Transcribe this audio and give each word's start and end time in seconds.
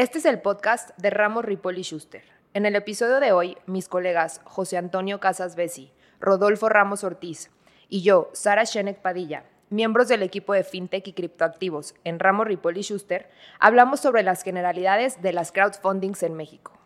Este 0.00 0.16
es 0.16 0.24
el 0.24 0.40
podcast 0.40 0.96
de 0.96 1.10
Ramos 1.10 1.44
Ripoli 1.44 1.82
Schuster. 1.82 2.22
En 2.54 2.64
el 2.64 2.74
episodio 2.74 3.20
de 3.20 3.32
hoy, 3.32 3.58
mis 3.66 3.86
colegas 3.86 4.40
José 4.44 4.78
Antonio 4.78 5.20
Casas 5.20 5.56
Bessi, 5.56 5.92
Rodolfo 6.20 6.70
Ramos 6.70 7.04
Ortiz 7.04 7.50
y 7.90 8.00
yo, 8.00 8.30
Sara 8.32 8.64
Shenek 8.64 9.02
Padilla, 9.02 9.44
miembros 9.68 10.08
del 10.08 10.22
equipo 10.22 10.54
de 10.54 10.64
FinTech 10.64 11.06
y 11.06 11.12
criptoactivos 11.12 11.94
en 12.04 12.18
Ramos 12.18 12.46
Ripoli 12.46 12.80
Schuster, 12.80 13.28
hablamos 13.58 14.00
sobre 14.00 14.22
las 14.22 14.42
generalidades 14.42 15.20
de 15.20 15.34
las 15.34 15.52
crowdfundings 15.52 16.22
en 16.22 16.34
México. 16.34 16.79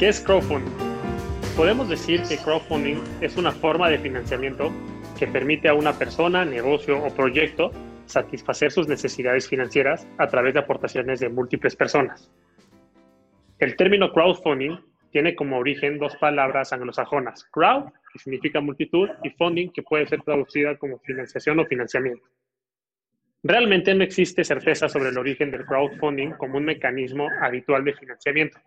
¿Qué 0.00 0.08
es 0.08 0.18
crowdfunding? 0.22 0.72
Podemos 1.54 1.90
decir 1.90 2.22
que 2.22 2.38
crowdfunding 2.38 3.02
es 3.20 3.36
una 3.36 3.52
forma 3.52 3.90
de 3.90 3.98
financiamiento 3.98 4.72
que 5.18 5.26
permite 5.26 5.68
a 5.68 5.74
una 5.74 5.92
persona, 5.92 6.42
negocio 6.42 7.04
o 7.04 7.14
proyecto 7.14 7.70
satisfacer 8.06 8.72
sus 8.72 8.88
necesidades 8.88 9.46
financieras 9.46 10.08
a 10.16 10.26
través 10.26 10.54
de 10.54 10.60
aportaciones 10.60 11.20
de 11.20 11.28
múltiples 11.28 11.76
personas. 11.76 12.32
El 13.58 13.76
término 13.76 14.10
crowdfunding 14.10 14.78
tiene 15.10 15.34
como 15.34 15.58
origen 15.58 15.98
dos 15.98 16.16
palabras 16.16 16.72
anglosajonas, 16.72 17.44
crowd, 17.52 17.92
que 18.10 18.18
significa 18.20 18.62
multitud, 18.62 19.10
y 19.22 19.28
funding, 19.28 19.68
que 19.68 19.82
puede 19.82 20.06
ser 20.06 20.22
traducida 20.22 20.78
como 20.78 20.98
financiación 21.00 21.60
o 21.60 21.66
financiamiento. 21.66 22.26
Realmente 23.42 23.94
no 23.94 24.02
existe 24.02 24.44
certeza 24.44 24.88
sobre 24.88 25.10
el 25.10 25.18
origen 25.18 25.50
del 25.50 25.66
crowdfunding 25.66 26.30
como 26.38 26.56
un 26.56 26.64
mecanismo 26.64 27.28
habitual 27.42 27.84
de 27.84 27.92
financiamiento. 27.92 28.58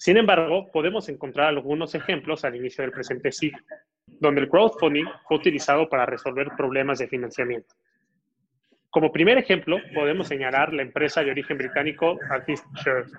Sin 0.00 0.16
embargo, 0.16 0.70
podemos 0.72 1.10
encontrar 1.10 1.48
algunos 1.48 1.94
ejemplos 1.94 2.46
al 2.46 2.56
inicio 2.56 2.80
del 2.80 2.90
presente 2.90 3.30
siglo, 3.30 3.58
donde 4.06 4.40
el 4.40 4.48
crowdfunding 4.48 5.04
fue 5.28 5.36
utilizado 5.36 5.90
para 5.90 6.06
resolver 6.06 6.48
problemas 6.56 7.00
de 7.00 7.06
financiamiento. 7.06 7.74
Como 8.88 9.12
primer 9.12 9.36
ejemplo, 9.36 9.76
podemos 9.94 10.26
señalar 10.26 10.72
la 10.72 10.80
empresa 10.80 11.22
de 11.22 11.30
origen 11.30 11.58
británico 11.58 12.18
Artist 12.30 12.64
Shares, 12.76 13.12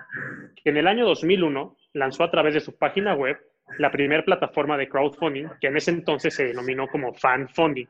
que 0.56 0.72
en 0.72 0.78
el 0.78 0.88
año 0.88 1.06
2001 1.06 1.78
lanzó 1.94 2.24
a 2.24 2.32
través 2.32 2.56
de 2.56 2.62
su 2.62 2.76
página 2.76 3.14
web 3.14 3.38
la 3.78 3.92
primera 3.92 4.26
plataforma 4.26 4.76
de 4.76 4.90
crowdfunding, 4.90 5.50
que 5.62 5.68
en 5.68 5.78
ese 5.78 5.92
entonces 5.92 6.34
se 6.34 6.46
denominó 6.46 6.88
como 6.88 7.14
Fan 7.14 7.48
Funding. 7.48 7.88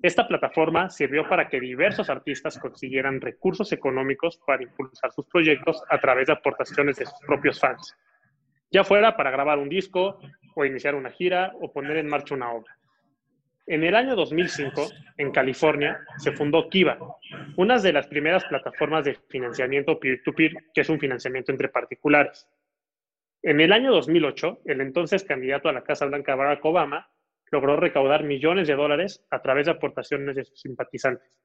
Esta 0.00 0.28
plataforma 0.28 0.90
sirvió 0.90 1.28
para 1.28 1.48
que 1.48 1.58
diversos 1.58 2.08
artistas 2.08 2.56
consiguieran 2.60 3.20
recursos 3.20 3.72
económicos 3.72 4.38
para 4.46 4.62
impulsar 4.62 5.10
sus 5.10 5.26
proyectos 5.26 5.82
a 5.90 5.98
través 5.98 6.28
de 6.28 6.34
aportaciones 6.34 6.98
de 6.98 7.06
sus 7.06 7.18
propios 7.26 7.58
fans 7.58 7.96
ya 8.72 8.84
fuera 8.84 9.16
para 9.16 9.30
grabar 9.30 9.58
un 9.58 9.68
disco 9.68 10.18
o 10.54 10.64
iniciar 10.64 10.94
una 10.94 11.10
gira 11.10 11.52
o 11.60 11.72
poner 11.72 11.98
en 11.98 12.08
marcha 12.08 12.34
una 12.34 12.52
obra. 12.52 12.76
En 13.66 13.84
el 13.84 13.94
año 13.94 14.16
2005, 14.16 14.88
en 15.18 15.30
California, 15.30 16.00
se 16.18 16.32
fundó 16.32 16.68
Kiva, 16.68 16.98
una 17.56 17.78
de 17.78 17.92
las 17.92 18.08
primeras 18.08 18.44
plataformas 18.44 19.04
de 19.04 19.14
financiamiento 19.28 20.00
peer-to-peer, 20.00 20.52
que 20.74 20.80
es 20.80 20.88
un 20.88 20.98
financiamiento 20.98 21.52
entre 21.52 21.68
particulares. 21.68 22.48
En 23.42 23.60
el 23.60 23.72
año 23.72 23.92
2008, 23.92 24.62
el 24.64 24.80
entonces 24.80 25.22
candidato 25.22 25.68
a 25.68 25.72
la 25.72 25.84
Casa 25.84 26.06
Blanca 26.06 26.34
Barack 26.34 26.64
Obama 26.64 27.08
logró 27.52 27.76
recaudar 27.76 28.24
millones 28.24 28.66
de 28.66 28.74
dólares 28.74 29.24
a 29.30 29.40
través 29.42 29.66
de 29.66 29.72
aportaciones 29.72 30.34
de 30.34 30.44
sus 30.44 30.60
simpatizantes. 30.60 31.38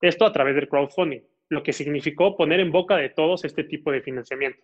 Esto 0.00 0.24
a 0.24 0.32
través 0.32 0.54
del 0.54 0.68
crowdfunding, 0.68 1.22
lo 1.48 1.62
que 1.62 1.72
significó 1.72 2.36
poner 2.36 2.60
en 2.60 2.70
boca 2.70 2.96
de 2.96 3.08
todos 3.08 3.44
este 3.44 3.64
tipo 3.64 3.90
de 3.90 4.02
financiamiento. 4.02 4.62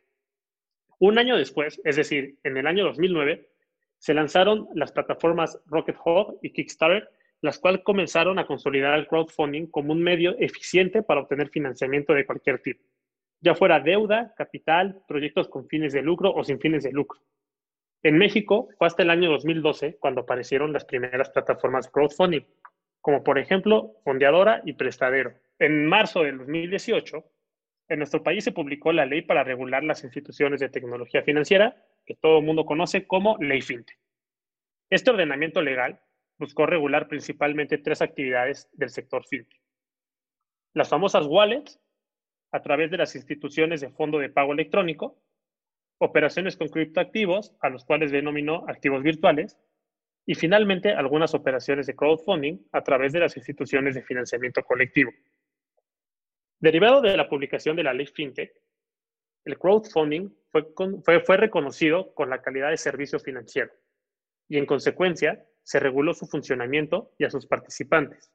Un 0.98 1.19
año 1.19 1.37
después, 1.37 1.81
es 1.84 1.97
decir, 1.97 2.39
en 2.45 2.56
el 2.56 2.67
año 2.67 2.84
2009, 2.84 3.48
se 3.98 4.14
lanzaron 4.14 4.69
las 4.75 4.92
plataformas 4.92 5.61
Rocket 5.67 5.96
Hub 6.05 6.39
y 6.42 6.52
Kickstarter, 6.52 7.08
las 7.41 7.58
cuales 7.58 7.83
comenzaron 7.83 8.39
a 8.39 8.46
consolidar 8.46 8.98
el 8.98 9.07
crowdfunding 9.07 9.67
como 9.67 9.92
un 9.92 10.02
medio 10.02 10.36
eficiente 10.39 11.02
para 11.02 11.20
obtener 11.20 11.51
financiamiento 11.51 12.14
de 12.14 12.24
cualquier 12.24 12.61
tipo, 12.61 12.83
ya 13.41 13.55
fuera 13.55 13.80
deuda, 13.80 14.33
capital, 14.36 15.02
proyectos 15.07 15.48
con 15.48 15.69
fines 15.69 15.92
de 15.92 16.02
lucro 16.02 16.33
o 16.35 16.42
sin 16.45 16.58
fines 16.58 16.85
de 16.85 16.92
lucro. 16.92 17.20
En 18.02 18.19
México 18.19 18.69
fue 18.79 18.86
hasta 18.86 19.02
el 19.02 19.11
año 19.11 19.30
2012 19.30 19.96
cuando 19.98 20.23
aparecieron 20.23 20.73
las 20.73 20.85
primeras 20.85 21.30
plataformas 21.30 21.89
crowdfunding, 21.89 22.42
como 23.01 23.23
por 23.23 23.39
ejemplo 23.39 23.96
Fondeadora 24.05 24.63
y 24.64 24.74
Prestadero. 24.74 25.35
En 25.58 25.86
marzo 25.86 26.23
del 26.23 26.39
2018 26.39 27.24
en 27.89 27.98
nuestro 27.98 28.22
país 28.22 28.45
se 28.45 28.52
publicó 28.52 28.92
la 28.92 29.06
ley 29.06 29.22
para 29.22 29.45
regular 29.45 29.84
las 29.84 30.05
instituciones 30.05 30.61
de 30.61 30.68
tecnología 30.68 31.22
financiera, 31.22 31.77
que 32.06 32.14
todo 32.14 32.39
el 32.39 32.45
mundo 32.45 32.64
conoce 32.64 33.06
como 33.06 33.36
Ley 33.39 33.61
FinTech. 33.61 33.98
Este 34.90 35.11
ordenamiento 35.11 35.61
legal 35.61 36.00
buscó 36.39 36.67
regular 36.67 37.08
principalmente 37.08 37.78
tres 37.78 38.02
actividades 38.02 38.68
del 38.72 38.90
sector 38.90 39.27
FinTech. 39.27 39.61
Las 40.74 40.89
famosas 40.89 41.27
wallets, 41.27 41.80
a 42.52 42.62
través 42.62 42.90
de 42.90 42.96
las 42.96 43.14
instituciones 43.14 43.80
de 43.80 43.90
fondo 43.90 44.18
de 44.18 44.30
pago 44.30 44.52
electrónico, 44.52 45.20
operaciones 45.98 46.56
con 46.56 46.68
criptoactivos, 46.68 47.55
a 47.61 47.68
los 47.68 47.84
cuales 47.84 48.11
denominó 48.11 48.64
activos 48.68 49.02
virtuales, 49.02 49.58
y 50.27 50.34
finalmente 50.34 50.92
algunas 50.92 51.34
operaciones 51.34 51.86
de 51.86 51.95
crowdfunding 51.95 52.58
a 52.72 52.83
través 52.83 53.12
de 53.12 53.20
las 53.20 53.36
instituciones 53.36 53.95
de 53.95 54.02
financiamiento 54.02 54.62
colectivo. 54.62 55.11
Derivado 56.61 57.01
de 57.01 57.17
la 57.17 57.29
publicación 57.29 57.77
de 57.77 57.83
la 57.83 57.92
ley 57.92 58.07
FinTech, 58.07 58.53
el 59.45 59.59
crowdfunding 59.59 60.31
fue, 60.51 61.20
fue, 61.25 61.37
reconocido 61.37 62.15
con 62.15 62.31
la 62.31 62.41
calidad 62.41 62.70
de 62.70 62.77
servicio 62.77 63.19
financiero 63.19 63.70
y 64.48 64.57
en 64.57 64.67
consecuencia 64.67 65.45
se 65.63 65.81
reguló 65.81 66.14
su 66.14 66.27
funcionamiento 66.27 67.13
y 67.19 67.25
a 67.25 67.31
sus 67.31 67.47
participantes. 67.47 68.33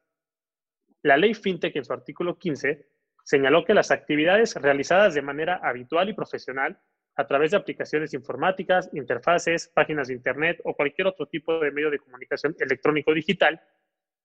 La 1.01 1.17
ley 1.17 1.33
FinTech 1.33 1.75
en 1.75 1.85
su 1.85 1.93
artículo 1.93 2.37
15 2.37 2.87
señaló 3.23 3.63
que 3.63 3.73
las 3.73 3.91
actividades 3.91 4.55
realizadas 4.55 5.13
de 5.13 5.21
manera 5.21 5.59
habitual 5.63 6.09
y 6.09 6.13
profesional 6.13 6.79
a 7.15 7.27
través 7.27 7.51
de 7.51 7.57
aplicaciones 7.57 8.13
informáticas, 8.13 8.89
interfaces, 8.93 9.67
páginas 9.67 10.07
de 10.07 10.13
Internet 10.15 10.61
o 10.63 10.73
cualquier 10.73 11.07
otro 11.07 11.25
tipo 11.27 11.59
de 11.59 11.71
medio 11.71 11.89
de 11.89 11.99
comunicación 11.99 12.55
electrónico 12.59 13.13
digital 13.13 13.61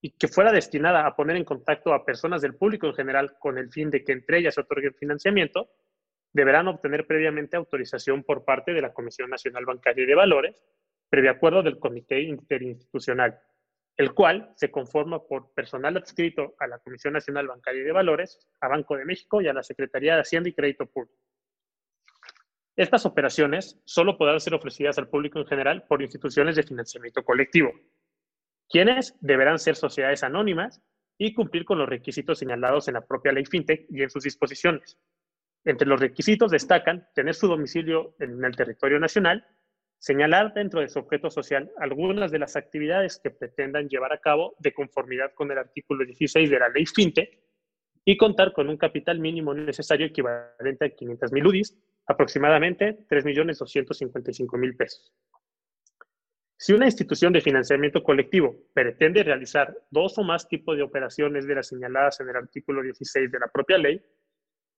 y 0.04 0.10
que 0.10 0.28
fuera 0.28 0.52
destinada 0.52 1.06
a 1.06 1.16
poner 1.16 1.34
en 1.34 1.46
contacto 1.46 1.94
a 1.94 2.04
personas 2.04 2.42
del 2.42 2.56
público 2.56 2.86
en 2.86 2.92
general 2.92 3.38
con 3.38 3.56
el 3.56 3.70
fin 3.70 3.88
de 3.88 4.04
que 4.04 4.12
entre 4.12 4.36
ellas 4.36 4.54
se 4.54 4.60
otorguen 4.60 4.92
financiamiento, 4.92 5.70
deberán 6.30 6.68
obtener 6.68 7.06
previamente 7.06 7.56
autorización 7.56 8.22
por 8.22 8.44
parte 8.44 8.74
de 8.74 8.82
la 8.82 8.92
Comisión 8.92 9.30
Nacional 9.30 9.64
Bancaria 9.64 10.04
y 10.04 10.06
de 10.06 10.14
Valores, 10.14 10.62
previo 11.08 11.30
acuerdo 11.30 11.62
del 11.62 11.78
Comité 11.78 12.20
Interinstitucional, 12.20 13.40
el 13.96 14.12
cual 14.12 14.52
se 14.56 14.70
conforma 14.70 15.26
por 15.26 15.54
personal 15.54 15.96
adscrito 15.96 16.54
a 16.58 16.66
la 16.66 16.80
Comisión 16.80 17.14
Nacional 17.14 17.46
Bancaria 17.46 17.80
y 17.80 17.84
de 17.84 17.92
Valores, 17.92 18.46
a 18.60 18.68
Banco 18.68 18.98
de 18.98 19.06
México 19.06 19.40
y 19.40 19.48
a 19.48 19.54
la 19.54 19.62
Secretaría 19.62 20.16
de 20.16 20.20
Hacienda 20.20 20.50
y 20.50 20.52
Crédito 20.52 20.84
Público. 20.84 21.16
Estas 22.76 23.06
operaciones 23.06 23.80
solo 23.86 24.18
podrán 24.18 24.40
ser 24.40 24.52
ofrecidas 24.52 24.98
al 24.98 25.08
público 25.08 25.38
en 25.38 25.46
general 25.46 25.86
por 25.88 26.02
instituciones 26.02 26.56
de 26.56 26.62
financiamiento 26.62 27.24
colectivo, 27.24 27.72
quienes 28.68 29.14
deberán 29.20 29.58
ser 29.58 29.76
sociedades 29.76 30.22
anónimas 30.22 30.82
y 31.18 31.32
cumplir 31.32 31.64
con 31.64 31.78
los 31.78 31.88
requisitos 31.88 32.38
señalados 32.38 32.88
en 32.88 32.94
la 32.94 33.06
propia 33.06 33.32
ley 33.32 33.44
FinTech 33.44 33.86
y 33.90 34.02
en 34.02 34.10
sus 34.10 34.24
disposiciones. 34.24 34.98
Entre 35.64 35.88
los 35.88 36.00
requisitos 36.00 36.50
destacan 36.50 37.08
tener 37.14 37.34
su 37.34 37.48
domicilio 37.48 38.14
en 38.18 38.44
el 38.44 38.56
territorio 38.56 38.98
nacional, 38.98 39.46
señalar 39.98 40.52
dentro 40.52 40.80
de 40.80 40.88
su 40.88 40.98
objeto 40.98 41.30
social 41.30 41.70
algunas 41.78 42.30
de 42.30 42.38
las 42.38 42.56
actividades 42.56 43.18
que 43.22 43.30
pretendan 43.30 43.88
llevar 43.88 44.12
a 44.12 44.18
cabo 44.18 44.54
de 44.58 44.74
conformidad 44.74 45.32
con 45.34 45.50
el 45.50 45.58
artículo 45.58 46.04
16 46.04 46.50
de 46.50 46.58
la 46.58 46.68
ley 46.68 46.84
FinTech 46.84 47.38
y 48.04 48.16
contar 48.18 48.52
con 48.52 48.68
un 48.68 48.76
capital 48.76 49.18
mínimo 49.18 49.54
necesario 49.54 50.06
equivalente 50.06 50.84
a 50.84 50.90
500 50.90 51.32
mil 51.32 51.46
UDIs, 51.46 51.78
aproximadamente 52.06 52.98
3.255.000 53.08 54.76
pesos. 54.76 55.14
Si 56.56 56.72
una 56.72 56.86
institución 56.86 57.32
de 57.32 57.40
financiamiento 57.40 58.02
colectivo 58.02 58.56
pretende 58.72 59.22
realizar 59.22 59.76
dos 59.90 60.16
o 60.18 60.22
más 60.22 60.48
tipos 60.48 60.76
de 60.76 60.82
operaciones 60.82 61.46
de 61.46 61.56
las 61.56 61.68
señaladas 61.68 62.20
en 62.20 62.28
el 62.28 62.36
artículo 62.36 62.82
16 62.82 63.30
de 63.30 63.38
la 63.38 63.48
propia 63.48 63.78
ley, 63.78 64.02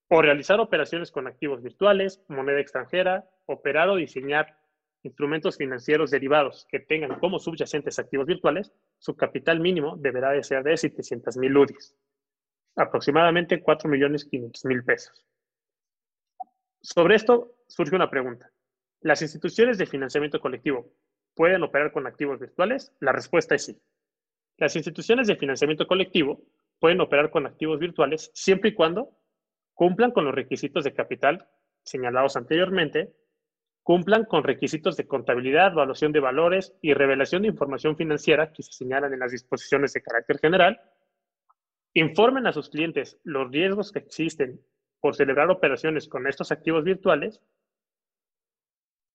o 0.08 0.22
realizar 0.22 0.60
operaciones 0.60 1.10
con 1.10 1.26
activos 1.26 1.62
virtuales, 1.62 2.22
moneda 2.28 2.60
extranjera, 2.60 3.28
operar 3.46 3.88
o 3.88 3.96
diseñar 3.96 4.58
instrumentos 5.02 5.56
financieros 5.56 6.10
derivados 6.10 6.66
que 6.68 6.80
tengan 6.80 7.18
como 7.18 7.38
subyacentes 7.38 7.98
activos 7.98 8.26
virtuales, 8.26 8.72
su 8.98 9.16
capital 9.16 9.60
mínimo 9.60 9.96
deberá 9.96 10.30
de 10.30 10.42
ser 10.42 10.62
de 10.62 10.72
700.000 10.72 11.56
UDIs, 11.56 11.96
aproximadamente 12.76 13.62
4.500.000 13.62 14.84
pesos. 14.84 15.26
Sobre 16.80 17.16
esto 17.16 17.56
surge 17.66 17.96
una 17.96 18.10
pregunta. 18.10 18.50
¿Las 19.00 19.22
instituciones 19.22 19.78
de 19.78 19.86
financiamiento 19.86 20.40
colectivo 20.40 20.92
¿Pueden 21.36 21.62
operar 21.62 21.92
con 21.92 22.06
activos 22.06 22.40
virtuales? 22.40 22.92
La 22.98 23.12
respuesta 23.12 23.54
es 23.54 23.66
sí. 23.66 23.78
Las 24.56 24.74
instituciones 24.74 25.28
de 25.28 25.36
financiamiento 25.36 25.86
colectivo 25.86 26.40
pueden 26.80 27.02
operar 27.02 27.30
con 27.30 27.46
activos 27.46 27.78
virtuales 27.78 28.30
siempre 28.34 28.70
y 28.70 28.74
cuando 28.74 29.10
cumplan 29.74 30.12
con 30.12 30.24
los 30.24 30.34
requisitos 30.34 30.82
de 30.82 30.94
capital 30.94 31.46
señalados 31.82 32.36
anteriormente, 32.36 33.14
cumplan 33.82 34.24
con 34.24 34.44
requisitos 34.44 34.96
de 34.96 35.06
contabilidad, 35.06 35.72
evaluación 35.72 36.10
de 36.10 36.20
valores 36.20 36.74
y 36.80 36.94
revelación 36.94 37.42
de 37.42 37.48
información 37.48 37.96
financiera 37.96 38.50
que 38.50 38.62
se 38.62 38.72
señalan 38.72 39.12
en 39.12 39.20
las 39.20 39.30
disposiciones 39.30 39.92
de 39.92 40.02
carácter 40.02 40.38
general, 40.38 40.80
informen 41.92 42.46
a 42.46 42.52
sus 42.52 42.70
clientes 42.70 43.18
los 43.24 43.50
riesgos 43.50 43.92
que 43.92 43.98
existen 43.98 44.60
por 45.00 45.14
celebrar 45.14 45.50
operaciones 45.50 46.08
con 46.08 46.26
estos 46.26 46.50
activos 46.50 46.82
virtuales 46.82 47.42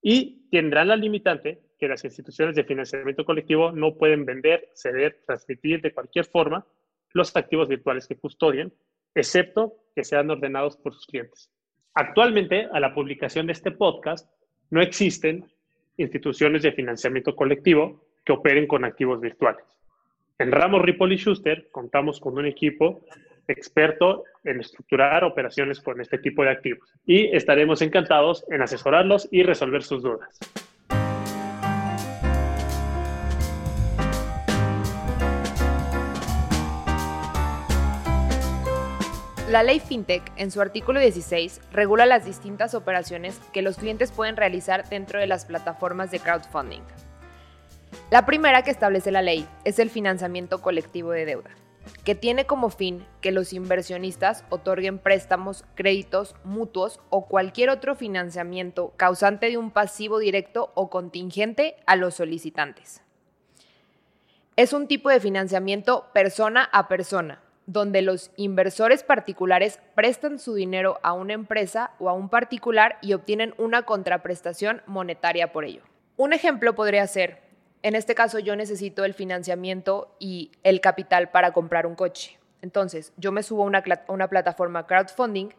y 0.01 0.48
tendrán 0.50 0.88
la 0.88 0.95
limitante 0.95 1.62
que 1.80 1.88
las 1.88 2.03
instituciones 2.03 2.56
de 2.56 2.63
financiamiento 2.63 3.25
colectivo 3.25 3.71
no 3.71 3.95
pueden 3.95 4.25
vender, 4.25 4.69
ceder, 4.74 5.21
transmitir 5.25 5.81
de 5.81 5.94
cualquier 5.94 6.25
forma 6.25 6.65
los 7.13 7.36
activos 7.36 7.68
virtuales 7.68 8.07
que 8.07 8.15
custodien, 8.15 8.74
excepto 9.15 9.74
que 9.95 10.03
sean 10.03 10.30
ordenados 10.30 10.77
por 10.77 10.94
sus 10.94 11.06
clientes. 11.06 11.51
Actualmente, 11.94 12.69
a 12.71 12.80
la 12.80 12.94
publicación 12.94 13.48
de 13.48 13.53
este 13.53 13.71
podcast, 13.71 14.30
no 14.69 14.81
existen 14.81 15.45
instituciones 15.98 16.63
de 16.63 16.71
financiamiento 16.71 17.36
colectivo 17.36 18.06
que 18.24 18.31
operen 18.31 18.68
con 18.68 18.86
activos 18.86 19.19
virtuales. 19.19 19.65
En 20.39 20.51
Ramos 20.51 20.81
Ripoli 20.81 21.18
Schuster 21.18 21.69
contamos 21.71 22.19
con 22.19 22.38
un 22.38 22.45
equipo 22.45 23.06
experto 23.48 24.24
en 24.44 24.60
estructurar 24.60 25.24
operaciones 25.24 25.80
con 25.80 26.02
este 26.02 26.18
tipo 26.18 26.44
de 26.44 26.52
activos 26.52 26.94
y 27.06 27.36
estaremos 27.36 27.82
encantados 27.82 28.46
en 28.50 28.62
asesorarlos 28.62 29.28
y 29.32 29.44
resolver 29.44 29.84
sus 29.84 30.04
dudas. 30.04 30.40
La 39.52 39.64
ley 39.64 39.82
FinTech, 39.82 40.24
en 40.38 40.50
su 40.50 40.62
artículo 40.62 41.02
16, 41.02 41.60
regula 41.74 42.06
las 42.06 42.24
distintas 42.24 42.74
operaciones 42.74 43.38
que 43.52 43.62
los 43.62 43.76
clientes 43.76 44.14
pueden 44.14 44.38
realizar 44.38 44.88
dentro 44.88 45.20
de 45.20 45.28
las 45.28 45.44
plataformas 45.44 46.10
de 46.10 46.22
crowdfunding. 46.22 46.80
La 48.12 48.26
primera 48.26 48.62
que 48.62 48.72
establece 48.72 49.12
la 49.12 49.22
ley 49.22 49.46
es 49.66 49.80
el 49.80 49.90
financiamiento 49.90 50.62
colectivo 50.62 51.12
de 51.12 51.26
deuda, 51.26 51.50
que 52.04 52.16
tiene 52.16 52.46
como 52.46 52.70
fin 52.70 53.06
que 53.22 53.32
los 53.32 53.54
inversionistas 53.54 54.44
otorguen 54.50 54.98
préstamos, 55.00 55.66
créditos, 55.76 56.36
mutuos 56.44 57.00
o 57.10 57.28
cualquier 57.28 57.70
otro 57.70 57.96
financiamiento 57.96 58.94
causante 58.98 59.50
de 59.50 59.58
un 59.58 59.72
pasivo 59.72 60.20
directo 60.20 60.72
o 60.74 60.90
contingente 60.90 61.76
a 61.86 61.96
los 61.96 62.16
solicitantes. 62.16 63.02
Es 64.56 64.74
un 64.74 64.88
tipo 64.88 65.10
de 65.10 65.20
financiamiento 65.20 66.08
persona 66.14 66.70
a 66.72 66.88
persona, 66.88 67.42
donde 67.66 68.02
los 68.02 68.32
inversores 68.36 69.04
particulares 69.04 69.80
prestan 69.96 70.40
su 70.40 70.54
dinero 70.54 71.00
a 71.04 71.14
una 71.14 71.34
empresa 71.34 71.92
o 72.00 72.10
a 72.10 72.14
un 72.14 72.30
particular 72.30 72.98
y 73.02 73.14
obtienen 73.14 73.54
una 73.58 73.84
contraprestación 73.84 74.82
monetaria 74.88 75.52
por 75.52 75.66
ello. 75.66 75.84
Un 76.18 76.34
ejemplo 76.34 76.76
podría 76.76 77.08
ser, 77.08 77.50
en 77.83 77.95
este 77.95 78.16
caso 78.16 78.39
yo 78.39 78.56
necesito 78.56 79.06
el 79.06 79.13
financiamiento 79.13 80.16
y 80.19 80.51
el 80.63 80.81
capital 80.81 81.30
para 81.30 81.51
comprar 81.51 81.86
un 81.86 81.95
coche. 81.95 82.38
Entonces, 82.62 83.12
yo 83.18 83.31
me 83.31 83.44
subo 83.44 83.63
a 83.63 83.66
una, 83.66 83.83
una 84.07 84.28
plataforma 84.28 84.86
crowdfunding, 84.86 85.50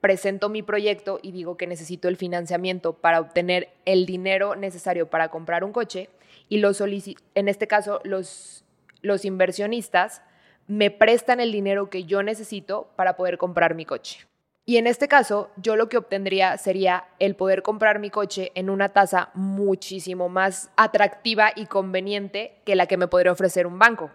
presento 0.00 0.48
mi 0.48 0.62
proyecto 0.62 1.18
y 1.22 1.32
digo 1.32 1.56
que 1.56 1.66
necesito 1.66 2.08
el 2.08 2.16
financiamiento 2.16 2.92
para 2.92 3.20
obtener 3.20 3.70
el 3.84 4.06
dinero 4.06 4.54
necesario 4.54 5.10
para 5.10 5.28
comprar 5.28 5.64
un 5.64 5.72
coche 5.72 6.08
y 6.48 6.58
los 6.58 6.80
en 6.80 7.48
este 7.48 7.66
caso 7.66 8.00
los, 8.04 8.64
los 9.02 9.24
inversionistas 9.24 10.22
me 10.68 10.90
prestan 10.90 11.40
el 11.40 11.50
dinero 11.50 11.90
que 11.90 12.04
yo 12.04 12.22
necesito 12.22 12.88
para 12.94 13.16
poder 13.16 13.38
comprar 13.38 13.74
mi 13.74 13.84
coche. 13.84 14.26
Y 14.68 14.76
en 14.76 14.86
este 14.86 15.08
caso, 15.08 15.48
yo 15.56 15.76
lo 15.76 15.88
que 15.88 15.96
obtendría 15.96 16.58
sería 16.58 17.06
el 17.20 17.36
poder 17.36 17.62
comprar 17.62 18.00
mi 18.00 18.10
coche 18.10 18.52
en 18.54 18.68
una 18.68 18.90
tasa 18.90 19.30
muchísimo 19.32 20.28
más 20.28 20.70
atractiva 20.76 21.52
y 21.56 21.64
conveniente 21.64 22.60
que 22.66 22.76
la 22.76 22.84
que 22.84 22.98
me 22.98 23.08
podría 23.08 23.32
ofrecer 23.32 23.66
un 23.66 23.78
banco. 23.78 24.10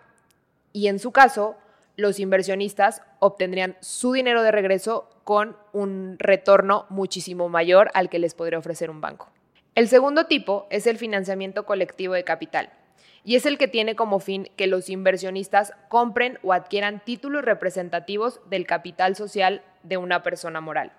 Y 0.72 0.90
en 0.90 1.00
su 1.00 1.12
caso, 1.12 1.56
los 1.96 2.20
inversionistas 2.20 3.02
obtendrían 3.18 3.78
su 3.80 4.14
dinero 4.14 4.44
de 4.44 4.52
regreso 4.52 5.10
con 5.24 5.58
un 5.72 6.18
retorno 6.20 6.86
muchísimo 6.90 7.50
mayor 7.50 7.90
al 7.96 8.10
que 8.10 8.20
les 8.20 8.36
podría 8.36 8.60
ofrecer 8.60 8.92
un 8.92 9.02
banco. 9.02 9.30
El 9.74 9.88
segundo 9.88 10.28
tipo 10.28 10.68
es 10.70 10.86
el 10.86 11.00
financiamiento 11.00 11.66
colectivo 11.66 12.14
de 12.14 12.24
capital 12.24 12.70
y 13.26 13.36
es 13.36 13.46
el 13.46 13.58
que 13.58 13.68
tiene 13.68 13.96
como 13.96 14.20
fin 14.20 14.50
que 14.58 14.68
los 14.68 14.90
inversionistas 14.90 15.74
compren 15.88 16.40
o 16.44 16.54
adquieran 16.54 17.02
títulos 17.04 17.46
representativos 17.46 18.42
del 18.50 18.68
capital 18.68 19.16
social 19.16 19.64
de 19.84 19.98
una 19.98 20.24
persona 20.24 20.62
moral, 20.62 20.92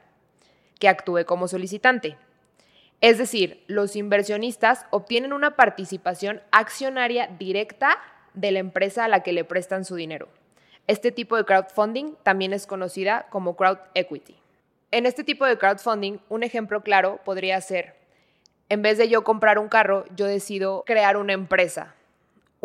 que 0.78 0.88
actúe 0.88 1.24
como 1.26 1.48
solicitante. 1.48 2.16
Es 3.00 3.18
decir, 3.18 3.62
los 3.66 3.96
inversionistas 3.96 4.86
obtienen 4.90 5.32
una 5.32 5.56
participación 5.56 6.40
accionaria 6.50 7.26
directa 7.38 7.98
de 8.32 8.52
la 8.52 8.60
empresa 8.60 9.04
a 9.04 9.08
la 9.08 9.22
que 9.22 9.32
le 9.32 9.44
prestan 9.44 9.84
su 9.84 9.94
dinero. 9.94 10.28
Este 10.86 11.12
tipo 11.12 11.36
de 11.36 11.44
crowdfunding 11.44 12.14
también 12.22 12.52
es 12.52 12.66
conocida 12.66 13.26
como 13.30 13.56
crowd 13.56 13.78
equity. 13.94 14.36
En 14.90 15.06
este 15.06 15.24
tipo 15.24 15.44
de 15.44 15.58
crowdfunding, 15.58 16.18
un 16.28 16.42
ejemplo 16.42 16.82
claro 16.82 17.20
podría 17.24 17.60
ser, 17.60 17.96
en 18.70 18.80
vez 18.80 18.96
de 18.96 19.08
yo 19.08 19.24
comprar 19.24 19.58
un 19.58 19.68
carro, 19.68 20.04
yo 20.16 20.26
decido 20.26 20.84
crear 20.86 21.16
una 21.16 21.32
empresa 21.34 21.94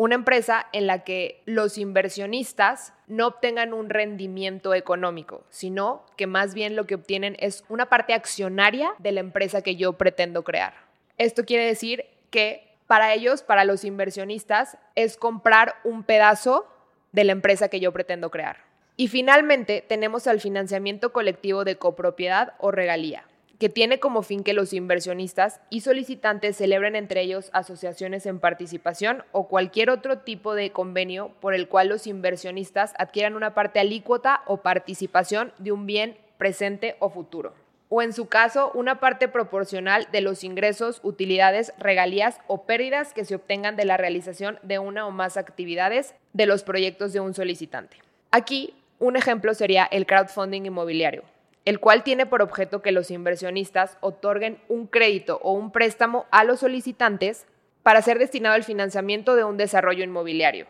una 0.00 0.14
empresa 0.14 0.66
en 0.72 0.86
la 0.86 1.04
que 1.04 1.42
los 1.44 1.76
inversionistas 1.76 2.94
no 3.06 3.26
obtengan 3.26 3.74
un 3.74 3.90
rendimiento 3.90 4.72
económico, 4.72 5.44
sino 5.50 6.06
que 6.16 6.26
más 6.26 6.54
bien 6.54 6.74
lo 6.74 6.86
que 6.86 6.94
obtienen 6.94 7.36
es 7.38 7.64
una 7.68 7.90
parte 7.90 8.14
accionaria 8.14 8.94
de 8.96 9.12
la 9.12 9.20
empresa 9.20 9.60
que 9.60 9.76
yo 9.76 9.92
pretendo 9.98 10.42
crear. 10.42 10.72
Esto 11.18 11.44
quiere 11.44 11.66
decir 11.66 12.06
que 12.30 12.66
para 12.86 13.12
ellos, 13.12 13.42
para 13.42 13.66
los 13.66 13.84
inversionistas, 13.84 14.78
es 14.94 15.18
comprar 15.18 15.74
un 15.84 16.02
pedazo 16.02 16.66
de 17.12 17.24
la 17.24 17.32
empresa 17.32 17.68
que 17.68 17.80
yo 17.80 17.92
pretendo 17.92 18.30
crear. 18.30 18.56
Y 18.96 19.08
finalmente 19.08 19.84
tenemos 19.86 20.26
al 20.26 20.40
financiamiento 20.40 21.12
colectivo 21.12 21.64
de 21.64 21.76
copropiedad 21.76 22.54
o 22.58 22.70
regalía 22.70 23.26
que 23.60 23.68
tiene 23.68 24.00
como 24.00 24.22
fin 24.22 24.42
que 24.42 24.54
los 24.54 24.72
inversionistas 24.72 25.60
y 25.68 25.82
solicitantes 25.82 26.56
celebren 26.56 26.96
entre 26.96 27.20
ellos 27.20 27.50
asociaciones 27.52 28.24
en 28.24 28.40
participación 28.40 29.22
o 29.32 29.48
cualquier 29.48 29.90
otro 29.90 30.20
tipo 30.20 30.54
de 30.54 30.72
convenio 30.72 31.32
por 31.40 31.52
el 31.52 31.68
cual 31.68 31.88
los 31.88 32.06
inversionistas 32.06 32.94
adquieran 32.96 33.36
una 33.36 33.52
parte 33.52 33.78
alícuota 33.78 34.40
o 34.46 34.62
participación 34.62 35.52
de 35.58 35.72
un 35.72 35.84
bien 35.84 36.16
presente 36.38 36.96
o 37.00 37.10
futuro. 37.10 37.52
O 37.90 38.00
en 38.00 38.14
su 38.14 38.28
caso, 38.28 38.70
una 38.72 38.98
parte 38.98 39.28
proporcional 39.28 40.08
de 40.10 40.22
los 40.22 40.42
ingresos, 40.42 41.00
utilidades, 41.02 41.74
regalías 41.78 42.40
o 42.46 42.62
pérdidas 42.62 43.12
que 43.12 43.26
se 43.26 43.34
obtengan 43.34 43.76
de 43.76 43.84
la 43.84 43.98
realización 43.98 44.58
de 44.62 44.78
una 44.78 45.06
o 45.06 45.10
más 45.10 45.36
actividades 45.36 46.14
de 46.32 46.46
los 46.46 46.62
proyectos 46.62 47.12
de 47.12 47.20
un 47.20 47.34
solicitante. 47.34 47.98
Aquí, 48.30 48.72
un 48.98 49.16
ejemplo 49.16 49.52
sería 49.52 49.84
el 49.84 50.06
crowdfunding 50.06 50.62
inmobiliario 50.62 51.24
el 51.64 51.80
cual 51.80 52.02
tiene 52.02 52.26
por 52.26 52.42
objeto 52.42 52.82
que 52.82 52.92
los 52.92 53.10
inversionistas 53.10 53.98
otorguen 54.00 54.62
un 54.68 54.86
crédito 54.86 55.40
o 55.42 55.52
un 55.52 55.72
préstamo 55.72 56.26
a 56.30 56.44
los 56.44 56.60
solicitantes 56.60 57.46
para 57.82 58.02
ser 58.02 58.18
destinado 58.18 58.54
al 58.54 58.64
financiamiento 58.64 59.36
de 59.36 59.44
un 59.44 59.56
desarrollo 59.56 60.04
inmobiliario, 60.04 60.66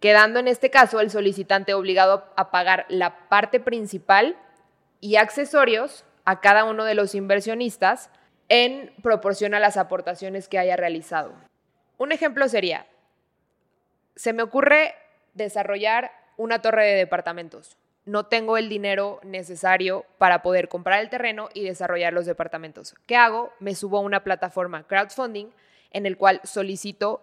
quedando 0.00 0.38
en 0.38 0.48
este 0.48 0.70
caso 0.70 1.00
el 1.00 1.10
solicitante 1.10 1.74
obligado 1.74 2.24
a 2.36 2.50
pagar 2.50 2.86
la 2.88 3.28
parte 3.28 3.60
principal 3.60 4.36
y 5.00 5.16
accesorios 5.16 6.04
a 6.24 6.40
cada 6.40 6.64
uno 6.64 6.84
de 6.84 6.94
los 6.94 7.14
inversionistas 7.14 8.10
en 8.48 8.92
proporción 9.02 9.54
a 9.54 9.60
las 9.60 9.76
aportaciones 9.76 10.48
que 10.48 10.58
haya 10.58 10.76
realizado. 10.76 11.34
Un 11.96 12.12
ejemplo 12.12 12.48
sería, 12.48 12.86
se 14.16 14.32
me 14.32 14.42
ocurre 14.42 14.94
desarrollar 15.34 16.12
una 16.36 16.60
torre 16.60 16.86
de 16.86 16.94
departamentos 16.94 17.76
no 18.06 18.26
tengo 18.26 18.56
el 18.56 18.68
dinero 18.68 19.20
necesario 19.22 20.04
para 20.18 20.42
poder 20.42 20.68
comprar 20.68 21.00
el 21.00 21.08
terreno 21.08 21.48
y 21.54 21.64
desarrollar 21.64 22.12
los 22.12 22.26
departamentos. 22.26 22.94
¿Qué 23.06 23.16
hago? 23.16 23.52
Me 23.60 23.74
subo 23.74 23.98
a 23.98 24.02
una 24.02 24.24
plataforma 24.24 24.86
crowdfunding 24.86 25.46
en 25.90 26.06
el 26.06 26.16
cual 26.16 26.40
solicito 26.44 27.22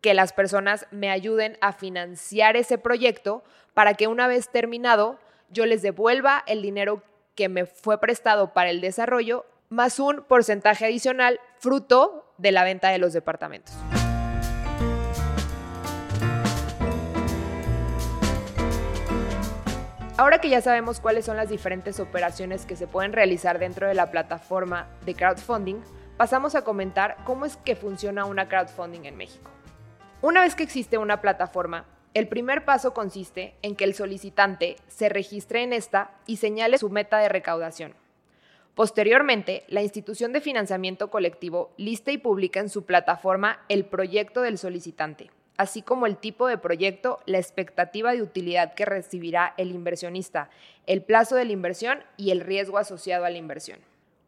que 0.00 0.14
las 0.14 0.32
personas 0.32 0.86
me 0.90 1.10
ayuden 1.10 1.56
a 1.60 1.72
financiar 1.72 2.56
ese 2.56 2.76
proyecto 2.76 3.42
para 3.72 3.94
que 3.94 4.06
una 4.06 4.26
vez 4.26 4.50
terminado 4.50 5.18
yo 5.50 5.66
les 5.66 5.82
devuelva 5.82 6.42
el 6.46 6.62
dinero 6.62 7.02
que 7.34 7.48
me 7.48 7.66
fue 7.66 8.00
prestado 8.00 8.52
para 8.52 8.70
el 8.70 8.80
desarrollo 8.80 9.46
más 9.68 9.98
un 9.98 10.22
porcentaje 10.24 10.84
adicional 10.84 11.40
fruto 11.58 12.32
de 12.38 12.52
la 12.52 12.64
venta 12.64 12.90
de 12.90 12.98
los 12.98 13.12
departamentos. 13.12 13.74
Ahora 20.16 20.38
que 20.38 20.48
ya 20.48 20.60
sabemos 20.60 21.00
cuáles 21.00 21.24
son 21.24 21.36
las 21.36 21.48
diferentes 21.48 21.98
operaciones 21.98 22.66
que 22.66 22.76
se 22.76 22.86
pueden 22.86 23.12
realizar 23.12 23.58
dentro 23.58 23.88
de 23.88 23.94
la 23.94 24.12
plataforma 24.12 24.86
de 25.04 25.16
crowdfunding, 25.16 25.80
pasamos 26.16 26.54
a 26.54 26.62
comentar 26.62 27.16
cómo 27.24 27.44
es 27.46 27.56
que 27.56 27.74
funciona 27.74 28.24
una 28.24 28.48
crowdfunding 28.48 29.06
en 29.06 29.16
México. 29.16 29.50
Una 30.22 30.42
vez 30.42 30.54
que 30.54 30.62
existe 30.62 30.98
una 30.98 31.20
plataforma, 31.20 31.86
El 32.14 32.28
primer 32.28 32.64
paso 32.64 32.94
consiste 32.94 33.54
en 33.62 33.74
que 33.74 33.82
el 33.82 33.92
solicitante 33.92 34.76
se 34.86 35.08
registre 35.08 35.64
en 35.64 35.72
esta 35.72 36.12
y 36.26 36.36
señale 36.36 36.78
su 36.78 36.88
meta 36.88 37.18
de 37.18 37.28
recaudación. 37.28 37.92
Posteriormente, 38.76 39.64
la 39.66 39.82
institución 39.82 40.32
de 40.32 40.40
financiamiento 40.40 41.10
colectivo 41.10 41.72
lista 41.76 42.12
y 42.12 42.18
publica 42.18 42.60
en 42.60 42.68
su 42.68 42.84
plataforma 42.84 43.64
el 43.68 43.84
proyecto 43.84 44.42
del 44.42 44.58
solicitante, 44.58 45.30
así 45.56 45.82
como 45.82 46.06
el 46.06 46.16
tipo 46.16 46.46
de 46.46 46.58
proyecto, 46.58 47.20
la 47.26 47.38
expectativa 47.38 48.12
de 48.12 48.22
utilidad 48.22 48.74
que 48.74 48.84
recibirá 48.84 49.54
el 49.56 49.70
inversionista, 49.70 50.50
el 50.86 51.02
plazo 51.02 51.36
de 51.36 51.44
la 51.44 51.52
inversión 51.52 52.02
y 52.16 52.30
el 52.30 52.40
riesgo 52.40 52.78
asociado 52.78 53.24
a 53.24 53.30
la 53.30 53.38
inversión. 53.38 53.78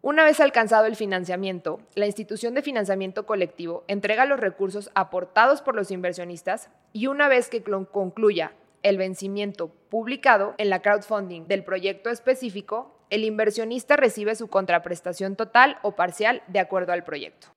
Una 0.02 0.24
vez 0.24 0.38
alcanzado 0.38 0.86
el 0.86 0.94
financiamiento, 0.94 1.80
la 1.96 2.06
institución 2.06 2.54
de 2.54 2.62
financiamiento 2.62 3.26
colectivo 3.26 3.82
entrega 3.88 4.24
los 4.24 4.38
recursos 4.38 4.90
aportados 4.94 5.62
por 5.62 5.74
los 5.74 5.90
inversionistas 5.90 6.70
y 6.92 7.08
una 7.08 7.28
vez 7.28 7.48
que 7.48 7.62
concluya 7.62 8.52
el 8.84 8.98
vencimiento 8.98 9.68
publicado 9.88 10.54
en 10.58 10.70
la 10.70 10.80
crowdfunding 10.80 11.48
del 11.48 11.64
proyecto 11.64 12.10
específico, 12.10 12.96
el 13.10 13.24
inversionista 13.24 13.96
recibe 13.96 14.36
su 14.36 14.46
contraprestación 14.46 15.34
total 15.34 15.78
o 15.82 15.96
parcial 15.96 16.42
de 16.46 16.60
acuerdo 16.60 16.92
al 16.92 17.02
proyecto. 17.02 17.48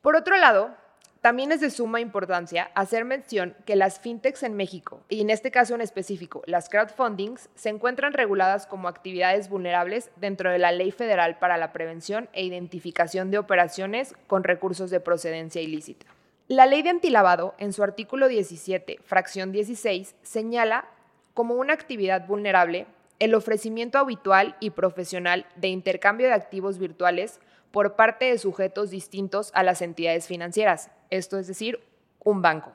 Por 0.00 0.16
otro 0.16 0.38
lado, 0.38 0.74
también 1.20 1.52
es 1.52 1.60
de 1.60 1.68
suma 1.68 2.00
importancia 2.00 2.70
hacer 2.74 3.04
mención 3.04 3.54
que 3.66 3.76
las 3.76 4.00
fintechs 4.00 4.42
en 4.42 4.56
México, 4.56 5.02
y 5.10 5.20
en 5.20 5.28
este 5.28 5.50
caso 5.50 5.74
en 5.74 5.82
específico 5.82 6.42
las 6.46 6.70
crowdfundings, 6.70 7.50
se 7.54 7.68
encuentran 7.68 8.14
reguladas 8.14 8.66
como 8.66 8.88
actividades 8.88 9.50
vulnerables 9.50 10.10
dentro 10.16 10.50
de 10.50 10.58
la 10.58 10.72
Ley 10.72 10.92
Federal 10.92 11.38
para 11.38 11.58
la 11.58 11.72
Prevención 11.72 12.30
e 12.32 12.44
Identificación 12.44 13.30
de 13.30 13.38
Operaciones 13.38 14.14
con 14.26 14.44
Recursos 14.44 14.90
de 14.90 15.00
Procedencia 15.00 15.60
Ilícita. 15.60 16.06
La 16.48 16.66
ley 16.66 16.82
de 16.82 16.90
antilavado, 16.90 17.54
en 17.58 17.72
su 17.72 17.82
artículo 17.82 18.26
17, 18.26 18.98
fracción 19.04 19.52
16, 19.52 20.16
señala 20.22 20.86
como 21.34 21.54
una 21.54 21.74
actividad 21.74 22.26
vulnerable 22.26 22.86
el 23.20 23.34
ofrecimiento 23.34 23.98
habitual 23.98 24.56
y 24.58 24.70
profesional 24.70 25.46
de 25.54 25.68
intercambio 25.68 26.26
de 26.26 26.32
activos 26.32 26.78
virtuales 26.78 27.38
por 27.70 27.94
parte 27.96 28.26
de 28.26 28.38
sujetos 28.38 28.90
distintos 28.90 29.50
a 29.54 29.62
las 29.62 29.82
entidades 29.82 30.26
financieras, 30.26 30.90
esto 31.10 31.38
es 31.38 31.46
decir, 31.46 31.80
un 32.24 32.42
banco, 32.42 32.72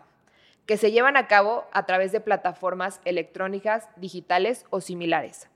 que 0.65 0.77
se 0.77 0.91
llevan 0.91 1.17
a 1.17 1.27
cabo 1.27 1.65
a 1.71 1.85
través 1.85 2.11
de 2.11 2.21
plataformas 2.21 3.01
electrónicas, 3.05 3.87
digitales 3.97 4.65
o 4.69 4.81
similares, 4.81 5.49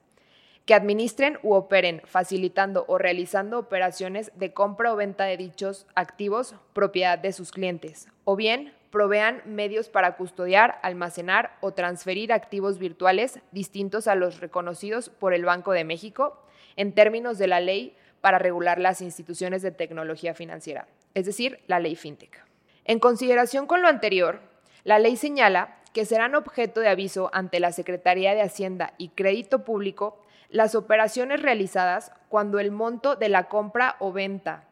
que 0.66 0.74
administren 0.74 1.40
u 1.42 1.54
operen 1.54 2.02
facilitando 2.06 2.86
o 2.88 2.98
realizando 2.98 3.58
operaciones 3.58 4.32
de 4.36 4.54
compra 4.54 4.94
o 4.94 4.96
venta 4.96 5.24
de 5.24 5.38
dichos 5.38 5.88
activos 5.96 6.56
propiedad 6.74 7.18
de 7.18 7.34
sus 7.34 7.52
clientes, 7.52 8.08
o 8.26 8.36
bien 8.36 8.74
provean 8.92 9.42
medios 9.46 9.90
para 9.90 10.16
custodiar, 10.16 10.80
almacenar 10.82 11.58
o 11.62 11.74
transferir 11.74 12.34
activos 12.34 12.80
virtuales 12.80 13.40
distintos 13.52 14.08
a 14.08 14.16
los 14.16 14.40
reconocidos 14.40 15.10
por 15.10 15.34
el 15.34 15.46
Banco 15.46 15.72
de 15.72 15.84
México 15.84 16.42
en 16.76 16.94
términos 16.94 17.38
de 17.38 17.48
la 17.48 17.60
ley 17.60 17.96
para 18.22 18.40
regular 18.40 18.80
las 18.80 19.02
instituciones 19.02 19.62
de 19.62 19.72
tecnología 19.72 20.34
financiera, 20.34 20.88
es 21.14 21.26
decir, 21.26 21.60
la 21.68 21.80
ley 21.80 21.96
FinTech. 21.96 22.44
En 22.86 23.00
consideración 23.00 23.68
con 23.68 23.82
lo 23.82 23.88
anterior, 23.88 24.40
la 24.84 25.00
ley 25.00 25.16
señala 25.16 25.78
que 25.94 26.06
serán 26.06 26.36
objeto 26.36 26.80
de 26.82 26.90
aviso 26.90 27.30
ante 27.34 27.60
la 27.60 27.72
Secretaría 27.72 28.34
de 28.34 28.42
Hacienda 28.42 28.94
y 28.98 29.10
Crédito 29.10 29.64
Público 29.64 30.22
las 30.50 30.76
operaciones 30.76 31.42
realizadas 31.42 32.12
cuando 32.28 32.60
el 32.60 32.72
monto 32.72 33.16
de 33.16 33.30
la 33.30 33.50
compra 33.50 33.96
o 34.00 34.12
venta 34.12 34.64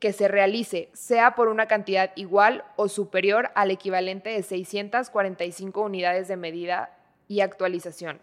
que 0.00 0.12
se 0.12 0.28
realice 0.28 0.88
sea 0.92 1.34
por 1.34 1.48
una 1.48 1.66
cantidad 1.66 2.10
igual 2.16 2.64
o 2.76 2.88
superior 2.88 3.50
al 3.54 3.70
equivalente 3.70 4.30
de 4.30 4.42
645 4.42 5.80
unidades 5.82 6.26
de 6.26 6.36
medida 6.36 6.96
y 7.28 7.40
actualización, 7.40 8.18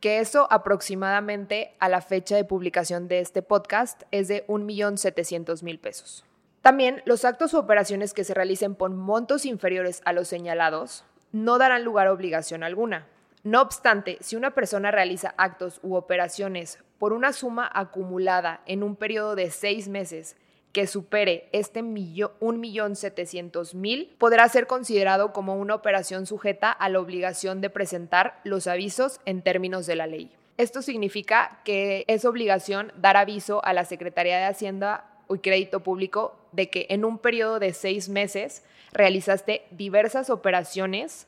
que 0.00 0.20
eso 0.20 0.48
aproximadamente 0.50 1.74
a 1.78 1.88
la 1.88 2.00
fecha 2.00 2.34
de 2.34 2.44
publicación 2.44 3.06
de 3.06 3.20
este 3.20 3.42
podcast 3.42 4.02
es 4.10 4.28
de 4.28 4.46
1.700.000 4.46 5.78
pesos. 5.78 6.24
También 6.62 7.02
los 7.04 7.24
actos 7.24 7.54
o 7.54 7.58
operaciones 7.58 8.12
que 8.12 8.24
se 8.24 8.34
realicen 8.34 8.74
por 8.74 8.90
montos 8.90 9.46
inferiores 9.46 10.02
a 10.04 10.12
los 10.12 10.28
señalados 10.28 11.04
no 11.32 11.58
darán 11.58 11.84
lugar 11.84 12.06
a 12.06 12.12
obligación 12.12 12.62
alguna. 12.62 13.06
No 13.44 13.62
obstante, 13.62 14.18
si 14.20 14.36
una 14.36 14.50
persona 14.50 14.90
realiza 14.90 15.34
actos 15.38 15.80
u 15.82 15.94
operaciones 15.94 16.78
por 16.98 17.12
una 17.12 17.32
suma 17.32 17.70
acumulada 17.72 18.60
en 18.66 18.82
un 18.82 18.96
periodo 18.96 19.34
de 19.34 19.50
seis 19.50 19.88
meses 19.88 20.36
que 20.72 20.86
supere 20.86 21.48
este 21.52 21.82
millón, 21.82 22.30
1.700.000, 22.40 24.10
podrá 24.18 24.48
ser 24.48 24.66
considerado 24.66 25.32
como 25.32 25.56
una 25.56 25.74
operación 25.74 26.26
sujeta 26.26 26.70
a 26.70 26.88
la 26.88 27.00
obligación 27.00 27.60
de 27.60 27.70
presentar 27.70 28.40
los 28.44 28.66
avisos 28.66 29.20
en 29.24 29.42
términos 29.42 29.86
de 29.86 29.96
la 29.96 30.06
ley. 30.06 30.30
Esto 30.58 30.82
significa 30.82 31.60
que 31.64 32.04
es 32.06 32.24
obligación 32.24 32.92
dar 32.96 33.16
aviso 33.16 33.64
a 33.64 33.72
la 33.72 33.84
Secretaría 33.84 34.38
de 34.38 34.44
Hacienda 34.44 35.06
y 35.28 35.38
Crédito 35.38 35.80
Público 35.80 36.36
de 36.52 36.68
que 36.68 36.86
en 36.90 37.04
un 37.04 37.18
periodo 37.18 37.58
de 37.58 37.72
seis 37.72 38.08
meses 38.08 38.62
realizaste 38.92 39.62
diversas 39.70 40.30
operaciones 40.30 41.26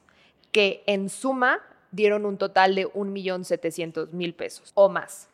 que 0.51 0.83
en 0.87 1.09
suma 1.09 1.61
dieron 1.93 2.27
un 2.27 2.37
total 2.37 2.75
de 2.75 2.87
1.700.000 2.89 4.35
pesos 4.35 4.73
o 4.75 4.89
más. 4.89 5.29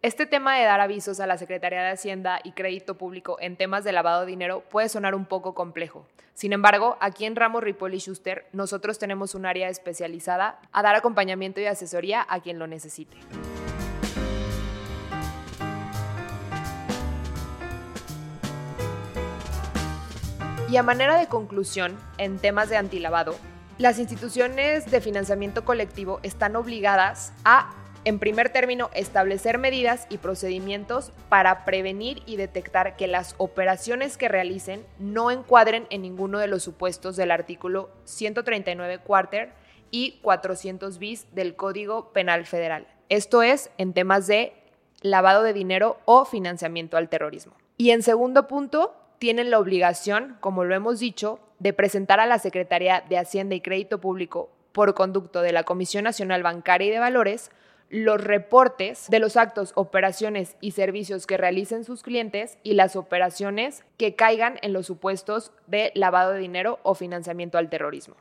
Este 0.00 0.26
tema 0.26 0.56
de 0.56 0.64
dar 0.64 0.80
avisos 0.80 1.18
a 1.18 1.26
la 1.26 1.38
Secretaría 1.38 1.82
de 1.82 1.90
Hacienda 1.90 2.38
y 2.44 2.52
Crédito 2.52 2.96
Público 2.96 3.36
en 3.40 3.56
temas 3.56 3.82
de 3.82 3.90
lavado 3.90 4.20
de 4.20 4.28
dinero 4.28 4.62
puede 4.70 4.88
sonar 4.88 5.16
un 5.16 5.24
poco 5.24 5.56
complejo. 5.56 6.06
Sin 6.34 6.52
embargo, 6.52 6.96
aquí 7.00 7.24
en 7.24 7.34
Ramos 7.34 7.64
Ripoli 7.64 7.98
Schuster 7.98 8.46
nosotros 8.52 9.00
tenemos 9.00 9.34
un 9.34 9.44
área 9.44 9.68
especializada 9.68 10.60
a 10.70 10.82
dar 10.84 10.94
acompañamiento 10.94 11.60
y 11.60 11.66
asesoría 11.66 12.24
a 12.28 12.38
quien 12.38 12.60
lo 12.60 12.68
necesite. 12.68 13.16
Y 20.70 20.76
a 20.76 20.84
manera 20.84 21.18
de 21.18 21.26
conclusión, 21.26 21.98
en 22.18 22.38
temas 22.38 22.68
de 22.68 22.76
antilavado, 22.76 23.34
las 23.78 23.98
instituciones 23.98 24.88
de 24.90 25.00
financiamiento 25.00 25.64
colectivo 25.64 26.20
están 26.22 26.54
obligadas 26.54 27.32
a, 27.44 27.74
en 28.08 28.18
primer 28.18 28.48
término, 28.48 28.88
establecer 28.94 29.58
medidas 29.58 30.06
y 30.08 30.16
procedimientos 30.16 31.12
para 31.28 31.66
prevenir 31.66 32.22
y 32.24 32.36
detectar 32.36 32.96
que 32.96 33.06
las 33.06 33.34
operaciones 33.36 34.16
que 34.16 34.28
realicen 34.28 34.82
no 34.98 35.30
encuadren 35.30 35.86
en 35.90 36.00
ninguno 36.00 36.38
de 36.38 36.46
los 36.46 36.62
supuestos 36.62 37.16
del 37.16 37.30
artículo 37.30 37.90
139 38.04 39.00
cuarter 39.00 39.52
y 39.90 40.20
400 40.22 40.98
bis 40.98 41.26
del 41.34 41.54
Código 41.54 42.10
Penal 42.14 42.46
Federal. 42.46 42.86
Esto 43.10 43.42
es 43.42 43.70
en 43.76 43.92
temas 43.92 44.26
de 44.26 44.54
lavado 45.02 45.42
de 45.42 45.52
dinero 45.52 45.98
o 46.06 46.24
financiamiento 46.24 46.96
al 46.96 47.10
terrorismo. 47.10 47.52
Y 47.76 47.90
en 47.90 48.02
segundo 48.02 48.48
punto, 48.48 48.96
tienen 49.18 49.50
la 49.50 49.58
obligación, 49.58 50.38
como 50.40 50.64
lo 50.64 50.74
hemos 50.74 50.98
dicho, 50.98 51.40
de 51.58 51.74
presentar 51.74 52.20
a 52.20 52.26
la 52.26 52.38
Secretaría 52.38 53.04
de 53.06 53.18
Hacienda 53.18 53.54
y 53.54 53.60
Crédito 53.60 54.00
Público 54.00 54.48
por 54.72 54.94
conducto 54.94 55.42
de 55.42 55.52
la 55.52 55.64
Comisión 55.64 56.04
Nacional 56.04 56.42
Bancaria 56.42 56.88
y 56.88 56.90
de 56.90 57.00
Valores 57.00 57.50
los 57.90 58.22
reportes 58.22 59.08
de 59.08 59.18
los 59.18 59.36
actos, 59.36 59.72
operaciones 59.74 60.56
y 60.60 60.72
servicios 60.72 61.26
que 61.26 61.36
realicen 61.36 61.84
sus 61.84 62.02
clientes 62.02 62.58
y 62.62 62.74
las 62.74 62.96
operaciones 62.96 63.84
que 63.96 64.14
caigan 64.14 64.58
en 64.62 64.72
los 64.72 64.86
supuestos 64.86 65.52
de 65.66 65.92
lavado 65.94 66.32
de 66.32 66.40
dinero 66.40 66.78
o 66.82 66.94
financiamiento 66.94 67.58
al 67.58 67.70
terrorismo 67.70 68.16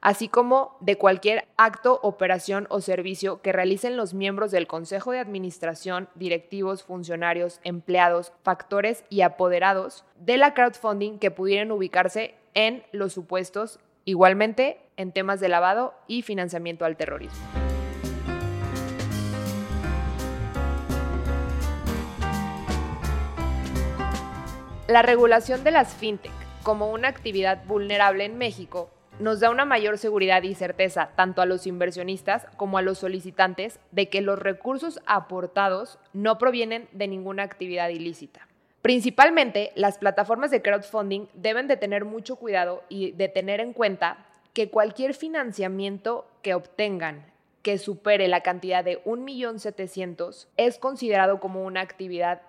así 0.00 0.28
como 0.28 0.76
de 0.80 0.96
cualquier 0.96 1.46
acto, 1.56 1.98
operación 2.02 2.66
o 2.70 2.80
servicio 2.80 3.42
que 3.42 3.52
realicen 3.52 3.96
los 3.96 4.14
miembros 4.14 4.50
del 4.50 4.66
Consejo 4.66 5.12
de 5.12 5.18
Administración, 5.18 6.08
directivos, 6.14 6.82
funcionarios, 6.82 7.60
empleados, 7.64 8.32
factores 8.42 9.04
y 9.08 9.22
apoderados 9.22 10.04
de 10.16 10.36
la 10.36 10.54
crowdfunding 10.54 11.18
que 11.18 11.30
pudieran 11.30 11.70
ubicarse 11.70 12.34
en 12.54 12.84
los 12.92 13.12
supuestos 13.12 13.80
igualmente 14.04 14.80
en 14.96 15.12
temas 15.12 15.40
de 15.40 15.48
lavado 15.48 15.94
y 16.06 16.22
financiamiento 16.22 16.84
al 16.84 16.96
terrorismo. 16.96 17.67
La 24.88 25.02
regulación 25.02 25.64
de 25.64 25.70
las 25.70 25.92
fintech 25.92 26.32
como 26.62 26.90
una 26.90 27.08
actividad 27.08 27.62
vulnerable 27.66 28.24
en 28.24 28.38
México 28.38 28.88
nos 29.20 29.38
da 29.38 29.50
una 29.50 29.66
mayor 29.66 29.98
seguridad 29.98 30.42
y 30.44 30.54
certeza 30.54 31.10
tanto 31.14 31.42
a 31.42 31.46
los 31.46 31.66
inversionistas 31.66 32.46
como 32.56 32.78
a 32.78 32.82
los 32.82 32.96
solicitantes 32.96 33.80
de 33.90 34.08
que 34.08 34.22
los 34.22 34.38
recursos 34.38 35.02
aportados 35.04 35.98
no 36.14 36.38
provienen 36.38 36.88
de 36.92 37.06
ninguna 37.06 37.42
actividad 37.42 37.90
ilícita. 37.90 38.48
Principalmente, 38.80 39.72
las 39.74 39.98
plataformas 39.98 40.50
de 40.50 40.62
crowdfunding 40.62 41.26
deben 41.34 41.68
de 41.68 41.76
tener 41.76 42.06
mucho 42.06 42.36
cuidado 42.36 42.82
y 42.88 43.12
de 43.12 43.28
tener 43.28 43.60
en 43.60 43.74
cuenta 43.74 44.24
que 44.54 44.70
cualquier 44.70 45.12
financiamiento 45.12 46.26
que 46.40 46.54
obtengan 46.54 47.26
que 47.60 47.76
supere 47.76 48.26
la 48.26 48.40
cantidad 48.40 48.82
de 48.82 49.04
1.700.000 49.04 50.46
es 50.56 50.78
considerado 50.78 51.40
como 51.40 51.62
una 51.64 51.82
actividad 51.82 52.40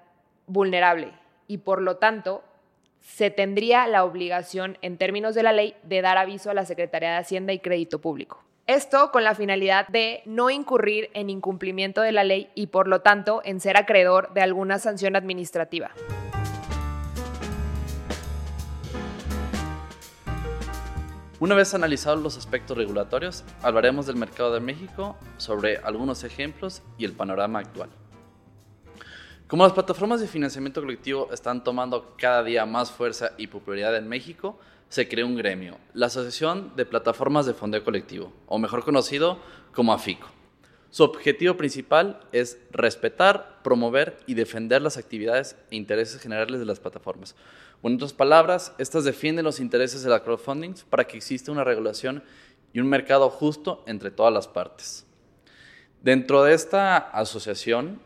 vulnerable 0.48 1.12
y 1.50 1.58
por 1.58 1.82
lo 1.82 1.98
tanto 1.98 2.44
se 3.01 3.32
tendría 3.32 3.88
la 3.88 4.06
obligación, 4.06 4.77
en 4.82 4.98
términos 4.98 5.36
de 5.36 5.44
la 5.44 5.51
ley, 5.51 5.75
de 5.84 6.01
dar 6.01 6.18
aviso 6.18 6.51
a 6.51 6.53
la 6.53 6.63
Secretaría 6.63 7.12
de 7.12 7.18
Hacienda 7.18 7.51
y 7.51 7.60
Crédito 7.60 8.00
Público. 8.00 8.44
Esto 8.68 9.12
con 9.12 9.24
la 9.24 9.34
finalidad 9.34 9.88
de 9.88 10.22
no 10.25 10.51
incurrir 10.51 11.10
en 11.15 11.32
incumplimiento 11.32 12.01
de 12.01 12.12
la 12.12 12.24
ley 12.24 12.51
y 12.53 12.68
por 12.68 12.88
lo 12.88 13.01
tanto 13.01 13.41
en 13.44 13.60
ser 13.60 13.77
acreedor 13.77 14.32
de 14.34 14.41
alguna 14.41 14.77
sanción 14.77 15.15
administrativa. 15.15 15.89
Una 21.39 21.56
vez 21.56 21.74
analizados 21.74 22.22
los 22.22 22.38
aspectos 22.38 22.77
regulatorios, 22.77 23.44
hablaremos 23.63 24.06
del 24.06 24.18
mercado 24.18 24.53
de 24.53 24.60
México, 24.60 25.18
sobre 25.38 25.77
algunos 25.77 26.24
ejemplos 26.24 26.84
y 27.00 27.06
el 27.06 27.13
panorama 27.13 27.60
actual. 27.60 27.89
Como 29.50 29.63
las 29.63 29.74
plataformas 29.74 30.22
de 30.22 30.27
financiamiento 30.27 30.79
colectivo 30.79 31.27
están 31.34 31.63
tomando 31.63 32.13
cada 32.20 32.44
día 32.44 32.68
más 32.68 32.91
fuerza 32.91 33.32
y 33.36 33.48
popularidad 33.48 33.98
en 33.98 34.08
México, 34.08 34.60
se 34.89 35.10
creó 35.10 35.25
un 35.25 35.36
gremio, 35.36 35.79
la 35.96 36.06
Asociación 36.06 36.74
de 36.75 36.86
Plataformas 36.86 37.48
de 37.48 37.56
Fondeo 37.56 37.84
Colectivo, 37.84 38.32
o 38.46 38.60
mejor 38.60 38.86
conocido 38.86 39.39
como 39.74 39.91
AFICO. 39.91 40.27
Su 40.91 41.01
objetivo 41.01 41.58
principal 41.58 42.20
es 42.32 42.60
respetar, 42.70 43.63
promover 43.63 44.20
y 44.27 44.36
defender 44.36 44.84
las 44.84 44.98
actividades 44.98 45.56
e 45.72 45.77
intereses 45.77 46.22
generales 46.22 46.60
de 46.60 46.68
las 46.68 46.79
plataformas. 46.79 47.36
en 47.82 47.96
otras 47.96 48.13
palabras, 48.13 48.74
estas 48.77 49.03
defienden 49.03 49.46
los 49.46 49.60
intereses 49.60 50.03
de 50.03 50.12
la 50.12 50.24
crowdfunding 50.24 50.75
para 50.91 51.08
que 51.08 51.18
exista 51.18 51.51
una 51.51 51.63
regulación 51.63 52.24
y 52.72 52.82
un 52.82 52.88
mercado 52.88 53.32
justo 53.32 53.84
entre 53.88 54.12
todas 54.12 54.32
las 54.32 54.48
partes. 54.48 55.08
Dentro 56.03 56.44
de 56.44 56.53
esta 56.53 56.98
asociación 56.98 58.00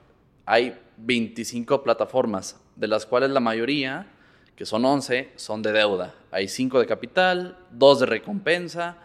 hay 0.46 0.80
25 0.98 1.84
plataformas, 1.84 2.60
de 2.76 2.88
las 2.88 3.06
cuales 3.06 3.30
la 3.30 3.40
mayoría, 3.40 4.08
que 4.56 4.66
son 4.66 4.86
11, 4.86 5.32
son 5.36 5.62
de 5.62 5.72
deuda. 5.72 6.14
Hay 6.32 6.48
5 6.48 6.80
de 6.80 6.86
capital, 6.86 7.58
2 7.72 8.00
de 8.02 8.06
recompensa, 8.06 8.98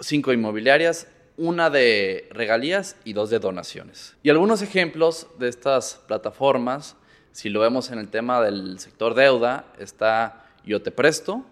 5 0.00 0.32
inmobiliarias 0.32 1.08
una 1.36 1.70
de 1.70 2.28
regalías 2.30 2.96
y 3.04 3.12
dos 3.12 3.30
de 3.30 3.38
donaciones. 3.38 4.16
Y 4.22 4.30
algunos 4.30 4.62
ejemplos 4.62 5.26
de 5.38 5.48
estas 5.48 6.00
plataformas, 6.06 6.96
si 7.32 7.48
lo 7.48 7.60
vemos 7.60 7.90
en 7.90 7.98
el 7.98 8.08
tema 8.08 8.40
del 8.40 8.78
sector 8.78 9.14
deuda, 9.14 9.66
está 9.78 10.46
Yo 10.64 10.80
Te 10.80 10.90
Presto, 10.90 11.44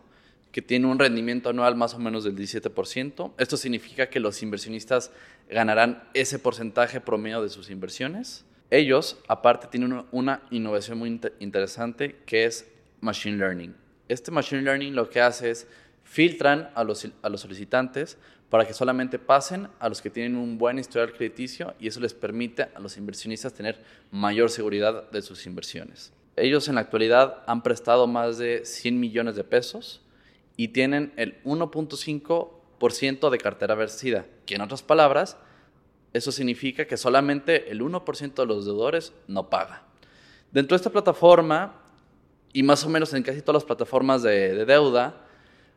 que 0.52 0.62
tiene 0.62 0.86
un 0.86 0.98
rendimiento 0.98 1.50
anual 1.50 1.74
más 1.74 1.94
o 1.94 1.98
menos 1.98 2.24
del 2.24 2.36
17%. 2.36 3.32
Esto 3.38 3.56
significa 3.56 4.08
que 4.08 4.20
los 4.20 4.42
inversionistas 4.42 5.10
ganarán 5.50 6.04
ese 6.14 6.38
porcentaje 6.38 7.00
promedio 7.00 7.42
de 7.42 7.50
sus 7.50 7.70
inversiones. 7.70 8.44
Ellos, 8.70 9.18
aparte, 9.28 9.66
tienen 9.68 10.04
una 10.10 10.42
innovación 10.50 10.98
muy 10.98 11.20
interesante 11.38 12.16
que 12.26 12.44
es 12.44 12.66
Machine 13.00 13.36
Learning. 13.36 13.74
Este 14.08 14.30
Machine 14.30 14.62
Learning 14.62 14.94
lo 14.94 15.08
que 15.08 15.20
hace 15.20 15.50
es 15.50 15.66
filtran 16.04 16.70
a 16.74 16.84
los, 16.84 17.06
solicitantes 17.36 18.18
para 18.50 18.66
que 18.66 18.72
solamente 18.72 19.18
pasen 19.18 19.68
a 19.80 19.88
los 19.88 20.00
que 20.00 20.10
tienen 20.10 20.36
un 20.36 20.58
buen 20.58 20.78
historial 20.78 21.12
crediticio 21.12 21.74
y 21.80 21.88
eso 21.88 22.00
les 22.00 22.14
permite 22.14 22.68
a 22.74 22.78
los 22.78 22.96
inversionistas 22.96 23.52
tener 23.52 23.82
mayor 24.10 24.50
seguridad 24.50 25.10
de 25.10 25.22
sus 25.22 25.46
inversiones. 25.46 26.12
Ellos 26.36 26.68
en 26.68 26.76
la 26.76 26.82
actualidad 26.82 27.42
han 27.46 27.62
prestado 27.62 28.06
más 28.06 28.38
de 28.38 28.64
100 28.64 29.00
millones 29.00 29.36
de 29.36 29.44
pesos 29.44 30.02
y 30.56 30.68
tienen 30.68 31.12
el 31.16 31.42
1.5% 31.44 33.30
de 33.30 33.38
cartera 33.38 33.74
vencida, 33.74 34.26
que 34.46 34.54
en 34.54 34.60
otras 34.60 34.82
palabras, 34.82 35.36
eso 36.14 36.32
significa 36.32 36.86
que 36.86 36.96
solamente 36.96 37.70
el 37.70 37.82
1% 37.82 38.34
de 38.34 38.46
los 38.46 38.64
deudores 38.64 39.12
no 39.28 39.50
paga. 39.50 39.82
Dentro 40.50 40.74
de 40.74 40.76
esta 40.76 40.90
plataforma, 40.90 41.74
y 42.54 42.62
más 42.62 42.82
o 42.84 42.88
menos 42.88 43.12
en 43.12 43.22
casi 43.22 43.42
todas 43.42 43.62
las 43.62 43.64
plataformas 43.64 44.22
de, 44.22 44.54
de 44.54 44.64
deuda, 44.64 45.26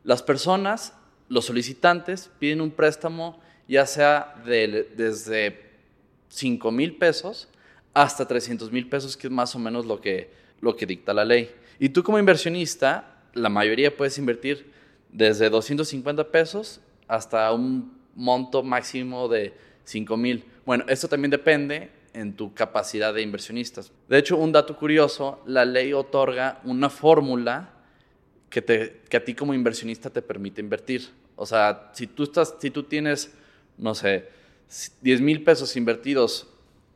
las 0.06 0.24
personas 0.24 0.94
los 1.28 1.44
solicitantes 1.44 2.30
piden 2.40 2.62
un 2.62 2.72
préstamo 2.72 3.42
ya 3.68 3.86
sea 3.86 4.36
desde 4.46 5.72
5 6.30 6.72
mil 6.72 6.96
pesos 6.96 7.50
hasta 7.94 8.28
300 8.28 8.72
mil 8.72 8.88
pesos, 8.88 9.18
que 9.18 9.28
es 9.28 9.34
más 9.34 9.56
o 9.56 9.60
menos 9.60 9.86
lo 9.86 10.00
que, 10.00 10.32
lo 10.62 10.76
que 10.76 10.86
dicta 10.86 11.14
la 11.14 11.26
ley. 11.26 11.52
Y 11.80 11.90
tú 11.90 12.04
como 12.04 12.20
inversionista, 12.20 13.24
la 13.34 13.50
mayoría 13.50 13.96
puedes 13.96 14.18
invertir 14.18 14.72
desde 15.12 15.50
250 15.50 16.32
pesos 16.32 16.80
hasta 17.08 17.52
un 17.52 17.98
monto 18.16 18.64
máximo 18.64 19.28
de 19.28 19.54
5 19.88 20.18
mil. 20.18 20.44
Bueno, 20.66 20.84
esto 20.90 21.08
también 21.08 21.32
depende 21.32 21.90
en 22.14 22.34
tu 22.34 22.54
capacidad 22.54 23.14
de 23.14 23.22
inversionistas. 23.22 23.92
De 24.10 24.18
hecho, 24.18 24.38
un 24.38 24.52
dato 24.52 24.78
curioso, 24.78 25.42
la 25.46 25.64
ley 25.64 25.94
otorga 25.94 26.60
una 26.66 26.90
fórmula 26.90 27.74
que, 28.50 28.62
te, 28.62 29.02
que 29.10 29.18
a 29.18 29.24
ti 29.24 29.34
como 29.34 29.54
inversionista 29.54 30.10
te 30.10 30.22
permite 30.22 30.60
invertir. 30.60 31.08
O 31.38 31.46
sea, 31.46 31.92
si 31.94 32.06
tú, 32.06 32.24
estás, 32.24 32.56
si 32.60 32.70
tú 32.70 32.84
tienes, 32.84 33.34
no 33.78 33.96
sé, 33.96 34.30
10 35.02 35.22
mil 35.22 35.44
pesos 35.44 35.78
invertidos 35.78 36.48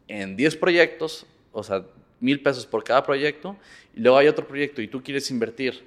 en 0.09 0.35
10 0.35 0.57
proyectos, 0.57 1.25
o 1.53 1.63
sea, 1.63 1.85
mil 2.19 2.43
pesos 2.43 2.65
por 2.65 2.83
cada 2.83 3.05
proyecto, 3.05 3.55
y 3.95 4.01
luego 4.01 4.17
hay 4.17 4.27
otro 4.27 4.45
proyecto 4.45 4.81
y 4.81 4.89
tú 4.89 5.01
quieres 5.01 5.31
invertir 5.31 5.81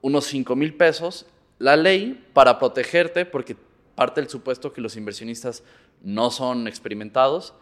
unos 0.00 0.24
5 0.24 0.56
mil 0.56 0.74
pesos, 0.74 1.26
la 1.60 1.76
ley 1.76 2.26
para 2.32 2.58
protegerte, 2.58 3.24
porque 3.24 3.56
parte 3.96 4.20
del 4.20 4.30
supuesto 4.30 4.72
que 4.72 4.80
los 4.80 4.96
inversionistas 4.96 5.64
no 6.02 6.30
son 6.30 6.68
experimentados, 6.68 7.54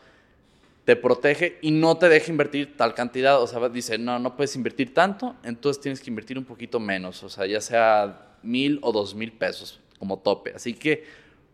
te 0.84 0.96
protege 0.96 1.58
y 1.62 1.70
no 1.70 1.96
te 1.96 2.10
deja 2.10 2.30
invertir 2.30 2.76
tal 2.76 2.92
cantidad. 2.92 3.40
O 3.40 3.46
sea, 3.46 3.66
dice, 3.70 3.96
no, 3.96 4.18
no 4.18 4.36
puedes 4.36 4.54
invertir 4.54 4.92
tanto, 4.92 5.34
entonces 5.42 5.80
tienes 5.80 6.00
que 6.00 6.10
invertir 6.10 6.36
un 6.36 6.44
poquito 6.44 6.78
menos. 6.78 7.22
O 7.22 7.30
sea, 7.30 7.46
ya 7.46 7.62
sea 7.62 8.36
mil 8.42 8.78
o 8.82 8.92
dos 8.92 9.14
mil 9.14 9.32
pesos 9.32 9.80
como 9.98 10.18
tope. 10.18 10.52
Así 10.54 10.74
que 10.74 11.04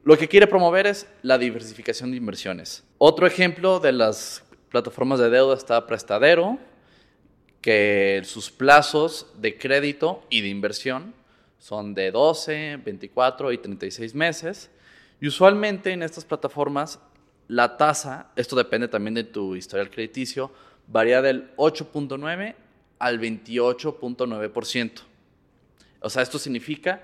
lo 0.03 0.19
que 0.19 0.27
quiere 0.27 0.49
promover 0.49 0.87
es 0.87 1.07
la 1.23 1.39
diversificación 1.39 2.11
de 2.11 2.17
inversiones. 2.17 2.83
Otro 2.99 3.27
ejemplo 3.27 3.79
de 3.79 3.93
las 3.93 4.43
plataformas 4.71 5.21
de 5.21 5.31
deuda 5.31 5.55
está 5.55 5.87
Prestadero, 5.87 6.59
que 7.61 8.23
sus 8.25 8.51
plazos 8.51 9.27
de 9.39 9.59
crédito 9.59 10.25
y 10.31 10.41
de 10.41 10.49
inversión 10.49 11.15
son 11.61 11.95
de 11.95 12.11
12, 12.11 12.81
24 12.85 13.53
y 13.53 13.59
36 13.59 14.15
meses. 14.15 14.71
Y 15.21 15.29
usualmente 15.29 15.93
en 15.93 16.03
estas 16.03 16.25
plataformas 16.25 16.99
la 17.47 17.77
tasa, 17.77 18.31
esto 18.35 18.57
depende 18.57 18.89
también 18.89 19.15
de 19.15 19.25
tu 19.25 19.55
historial 19.55 19.91
crediticio, 19.91 20.51
varía 20.87 21.21
del 21.23 21.55
8.9 21.57 22.55
al 22.99 23.21
28.9%. 23.21 25.01
O 26.01 26.11
sea, 26.11 26.23
esto 26.23 26.39
significa 26.39 27.03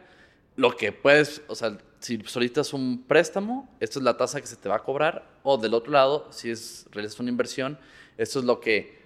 lo 0.56 0.74
que 0.74 0.90
puedes, 0.90 1.42
o 1.48 1.54
sea, 1.54 1.76
si 1.98 2.18
solicitas 2.24 2.72
un 2.72 3.04
préstamo, 3.06 3.68
esto 3.80 3.98
es 3.98 4.04
la 4.04 4.16
tasa 4.16 4.40
que 4.40 4.46
se 4.46 4.56
te 4.56 4.68
va 4.68 4.76
a 4.76 4.82
cobrar, 4.82 5.28
o 5.42 5.58
del 5.58 5.74
otro 5.74 5.92
lado, 5.92 6.28
si 6.30 6.50
es 6.50 6.86
realizas 6.92 7.20
una 7.20 7.30
inversión, 7.30 7.78
esto 8.16 8.38
es 8.38 8.44
lo 8.44 8.60
que, 8.60 9.02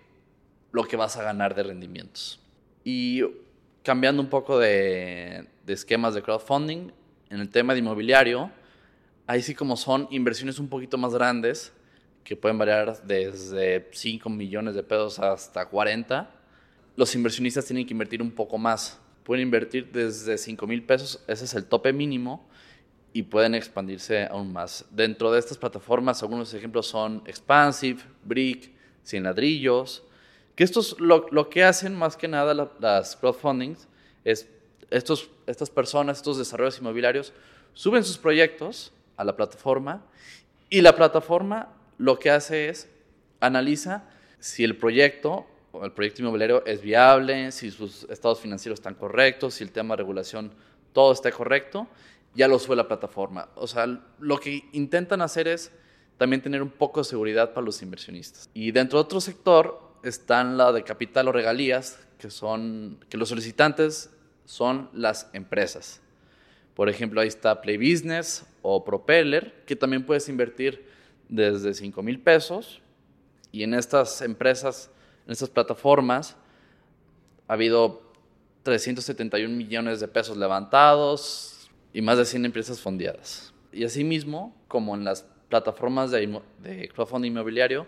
lo 0.70 0.84
que 0.84 0.96
vas 0.96 1.16
a 1.16 1.22
ganar 1.22 1.54
de 1.54 1.64
rendimientos. 1.64 2.40
Y 2.84 3.24
cambiando 3.82 4.22
un 4.22 4.28
poco 4.28 4.58
de, 4.58 5.46
esquemas 5.66 6.14
de 6.14 6.22
crowdfunding, 6.22 6.90
en 7.30 7.40
el 7.40 7.48
tema 7.48 7.72
de 7.72 7.78
inmobiliario, 7.78 8.50
ahí 9.26 9.42
sí 9.42 9.54
como 9.54 9.76
son 9.76 10.08
inversiones 10.10 10.58
un 10.58 10.68
poquito 10.68 10.98
más 10.98 11.14
grandes, 11.14 11.72
que 12.24 12.36
pueden 12.36 12.58
variar 12.58 13.02
desde 13.04 13.88
5 13.92 14.28
millones 14.28 14.74
de 14.74 14.82
pesos 14.82 15.18
hasta 15.18 15.66
40, 15.66 16.30
los 16.96 17.14
inversionistas 17.14 17.64
tienen 17.64 17.86
que 17.86 17.94
invertir 17.94 18.20
un 18.20 18.30
poco 18.30 18.58
más. 18.58 19.00
Pueden 19.24 19.42
invertir 19.44 19.90
desde 19.92 20.36
5 20.36 20.66
mil 20.66 20.82
pesos, 20.82 21.22
ese 21.28 21.44
es 21.44 21.54
el 21.54 21.64
tope 21.64 21.92
mínimo, 21.92 22.46
y 23.12 23.22
pueden 23.22 23.54
expandirse 23.54 24.24
aún 24.24 24.52
más. 24.52 24.84
Dentro 24.90 25.32
de 25.32 25.38
estas 25.38 25.56
plataformas, 25.56 26.22
algunos 26.22 26.52
ejemplos 26.52 26.86
son 26.86 27.22
Expansive, 27.26 28.00
Brick, 28.24 28.70
Cien 29.02 29.24
Ladrillos, 29.24 30.04
que 30.60 30.64
estos 30.64 31.00
lo, 31.00 31.26
lo 31.30 31.48
que 31.48 31.64
hacen 31.64 31.96
más 31.96 32.18
que 32.18 32.28
nada 32.28 32.68
las 32.80 33.16
crowdfundings 33.16 33.88
es 34.26 34.46
estos, 34.90 35.30
estas 35.46 35.70
personas, 35.70 36.18
estos 36.18 36.36
desarrollos 36.36 36.78
inmobiliarios, 36.80 37.32
suben 37.72 38.04
sus 38.04 38.18
proyectos, 38.18 38.92
a 39.16 39.24
la 39.24 39.34
plataforma 39.36 40.04
y 40.68 40.82
la 40.82 40.94
plataforma 40.94 41.70
lo 41.96 42.18
que 42.18 42.28
hace 42.28 42.68
es 42.68 42.90
analiza 43.40 44.04
si 44.38 44.62
el 44.62 44.76
proyecto 44.76 45.46
el 45.82 45.92
proyecto 45.92 46.20
inmobiliario 46.20 46.62
es 46.66 46.82
viable, 46.82 47.52
si 47.52 47.70
sus 47.70 48.04
estados 48.10 48.40
financieros 48.40 48.80
están 48.80 48.96
correctos, 48.96 49.54
si 49.54 49.64
el 49.64 49.72
tema 49.72 49.94
de 49.94 50.02
regulación 50.02 50.52
todo 50.92 51.14
está 51.14 51.32
correcto, 51.32 51.86
ya 52.34 52.48
lo 52.48 52.58
sube 52.58 52.76
la 52.76 52.86
plataforma. 52.86 53.48
O 53.54 53.66
sea, 53.66 53.86
lo 54.18 54.38
que 54.38 54.68
intentan 54.72 55.22
hacer 55.22 55.48
es 55.48 55.72
también 56.18 56.42
tener 56.42 56.60
un 56.62 56.68
poco 56.68 57.00
de 57.00 57.04
seguridad 57.04 57.54
para 57.54 57.64
los 57.64 57.80
inversionistas. 57.80 58.50
Y 58.52 58.72
dentro 58.72 58.98
de 58.98 59.04
otro 59.04 59.22
sector 59.22 59.89
están 60.02 60.56
la 60.56 60.72
de 60.72 60.84
capital 60.84 61.28
o 61.28 61.32
regalías, 61.32 61.98
que 62.18 62.30
son 62.30 63.04
que 63.08 63.16
los 63.16 63.28
solicitantes 63.28 64.10
son 64.44 64.90
las 64.92 65.28
empresas. 65.32 66.00
Por 66.74 66.88
ejemplo, 66.88 67.20
ahí 67.20 67.28
está 67.28 67.60
Play 67.60 67.76
Business 67.76 68.44
o 68.62 68.84
Propeller, 68.84 69.64
que 69.66 69.76
también 69.76 70.04
puedes 70.04 70.28
invertir 70.28 70.86
desde 71.28 71.74
5 71.74 72.02
mil 72.02 72.20
pesos. 72.20 72.80
Y 73.52 73.62
en 73.62 73.74
estas 73.74 74.22
empresas, 74.22 74.90
en 75.26 75.32
estas 75.32 75.50
plataformas, 75.50 76.36
ha 77.48 77.52
habido 77.54 78.02
371 78.62 79.54
millones 79.54 80.00
de 80.00 80.08
pesos 80.08 80.36
levantados 80.36 81.70
y 81.92 82.02
más 82.02 82.18
de 82.18 82.24
100 82.24 82.46
empresas 82.46 82.80
fondeadas. 82.80 83.52
Y 83.72 83.84
asimismo, 83.84 84.56
como 84.68 84.94
en 84.94 85.04
las 85.04 85.26
plataformas 85.48 86.10
de, 86.10 86.40
de 86.62 86.88
crowdfunding 86.88 87.32
inmobiliario, 87.32 87.86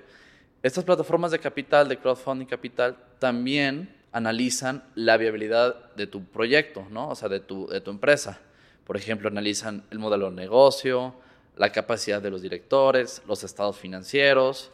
estas 0.63 0.85
plataformas 0.85 1.31
de 1.31 1.39
capital, 1.39 1.89
de 1.89 1.99
crowdfunding 1.99 2.47
capital, 2.47 2.97
también 3.19 3.95
analizan 4.13 4.85
la 4.95 5.17
viabilidad 5.17 5.93
de 5.95 6.07
tu 6.07 6.25
proyecto, 6.25 6.87
¿no? 6.91 7.09
O 7.09 7.15
sea, 7.15 7.29
de 7.29 7.41
tu, 7.41 7.67
de 7.67 7.81
tu 7.81 7.91
empresa. 7.91 8.41
Por 8.85 8.97
ejemplo, 8.97 9.29
analizan 9.29 9.85
el 9.91 9.99
modelo 9.99 10.31
de 10.31 10.37
negocio, 10.37 11.15
la 11.57 11.71
capacidad 11.71 12.21
de 12.21 12.31
los 12.31 12.43
directores, 12.43 13.23
los 13.27 13.43
estados 13.45 13.79
financieros, 13.79 14.71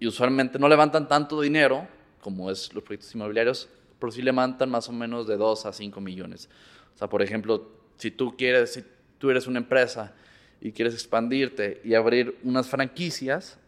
y 0.00 0.06
usualmente 0.06 0.58
no 0.58 0.68
levantan 0.68 1.08
tanto 1.08 1.40
dinero 1.40 1.86
como 2.20 2.50
es 2.50 2.72
los 2.74 2.82
proyectos 2.84 3.14
inmobiliarios, 3.14 3.68
pero 3.98 4.12
sí 4.12 4.22
levantan 4.22 4.70
más 4.70 4.88
o 4.88 4.92
menos 4.92 5.26
de 5.26 5.36
2 5.36 5.66
a 5.66 5.72
5 5.72 6.00
millones. 6.00 6.48
O 6.94 6.98
sea, 6.98 7.08
por 7.08 7.22
ejemplo, 7.22 7.70
si 7.96 8.10
tú 8.10 8.36
quieres, 8.36 8.74
si 8.74 8.84
tú 9.18 9.30
eres 9.30 9.46
una 9.46 9.58
empresa 9.58 10.14
y 10.60 10.72
quieres 10.72 10.94
expandirte 10.94 11.80
y 11.84 11.94
abrir 11.94 12.38
unas 12.42 12.68
franquicias, 12.68 13.58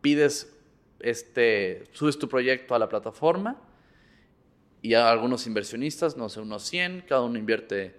pides, 0.00 0.53
este, 1.04 1.84
subes 1.92 2.18
tu 2.18 2.28
proyecto 2.28 2.74
a 2.74 2.78
la 2.78 2.88
plataforma 2.88 3.60
y 4.80 4.94
a 4.94 5.10
algunos 5.10 5.46
inversionistas, 5.46 6.16
no 6.16 6.30
sé, 6.30 6.40
unos 6.40 6.62
100, 6.64 7.04
cada 7.06 7.20
uno 7.20 7.38
invierte 7.38 7.96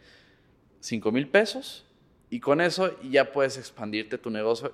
5 0.79 1.11
mil 1.11 1.27
pesos 1.27 1.85
y 2.31 2.39
con 2.39 2.61
eso 2.61 2.99
ya 3.03 3.31
puedes 3.31 3.57
expandirte 3.57 4.17
tu 4.17 4.31
negocio 4.31 4.73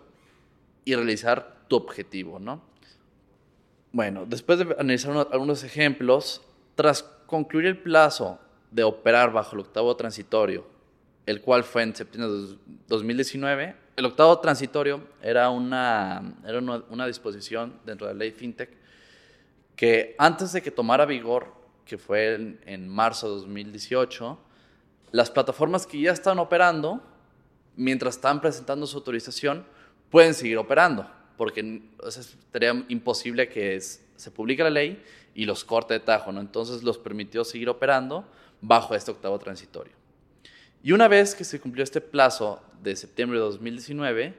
y 0.86 0.96
realizar 0.96 1.66
tu 1.68 1.76
objetivo, 1.76 2.40
¿no? 2.40 2.62
Bueno, 3.92 4.26
después 4.26 4.60
de 4.60 4.76
analizar 4.80 5.28
algunos 5.32 5.66
ejemplos, 5.66 6.42
tras 6.76 7.04
concluir 7.04 7.66
el 7.66 7.78
plazo 7.78 8.40
de 8.72 8.84
operar 8.84 9.34
bajo 9.34 9.56
el 9.56 9.62
octavo 9.62 9.94
transitorio, 9.98 10.66
el 11.26 11.42
cual 11.42 11.66
fue 11.66 11.84
en 11.84 11.94
septiembre 11.94 12.32
de 12.32 12.58
2019, 12.88 13.76
el 13.96 14.06
octavo 14.06 14.40
transitorio 14.40 15.02
era 15.22 15.50
una, 15.50 16.34
era 16.46 16.60
una, 16.60 17.08
disposición 17.08 17.80
dentro 17.86 18.08
de 18.08 18.14
la 18.14 18.20
ley 18.20 18.32
FinTech 18.32 18.70
que 19.76 20.16
antes 20.18 20.54
de 20.54 20.62
que 20.62 20.72
tomara 20.72 21.06
vigor, 21.06 21.54
que 21.86 21.98
fue 21.98 22.58
en, 22.66 22.88
marzo 22.88 23.28
de 23.28 23.42
2018, 23.42 24.40
las 25.12 25.30
plataformas 25.30 25.88
que 25.88 26.00
ya 26.00 26.12
están 26.12 26.40
operando, 26.40 27.02
mientras 27.76 28.16
están 28.16 28.40
presentando 28.40 28.86
su 28.86 28.98
autorización, 28.98 29.66
pueden 30.10 30.34
seguir 30.34 30.58
operando 30.58 31.08
porque 31.42 31.82
sería 32.52 32.86
imposible 32.90 33.50
que 33.50 33.82
se 33.82 34.30
publique 34.30 34.62
la 34.62 34.70
ley 34.70 35.04
y 35.34 35.46
los 35.46 35.64
corte 35.64 35.96
de 35.96 36.00
tajo, 36.00 36.32
¿no? 36.32 36.40
Entonces 36.40 36.84
los 36.84 37.00
permitió 37.00 37.44
seguir 37.44 37.68
operando 37.70 38.26
bajo 38.62 38.94
este 38.94 39.10
octavo 39.10 39.40
transitorio. 39.40 39.94
Y 40.84 40.92
una 40.92 41.08
vez 41.08 41.34
que 41.34 41.44
se 41.44 41.60
cumplió 41.60 41.84
este 41.84 42.00
plazo 42.02 42.62
de 42.82 42.96
septiembre 42.96 43.40
de 43.40 43.46
2019, 43.46 44.34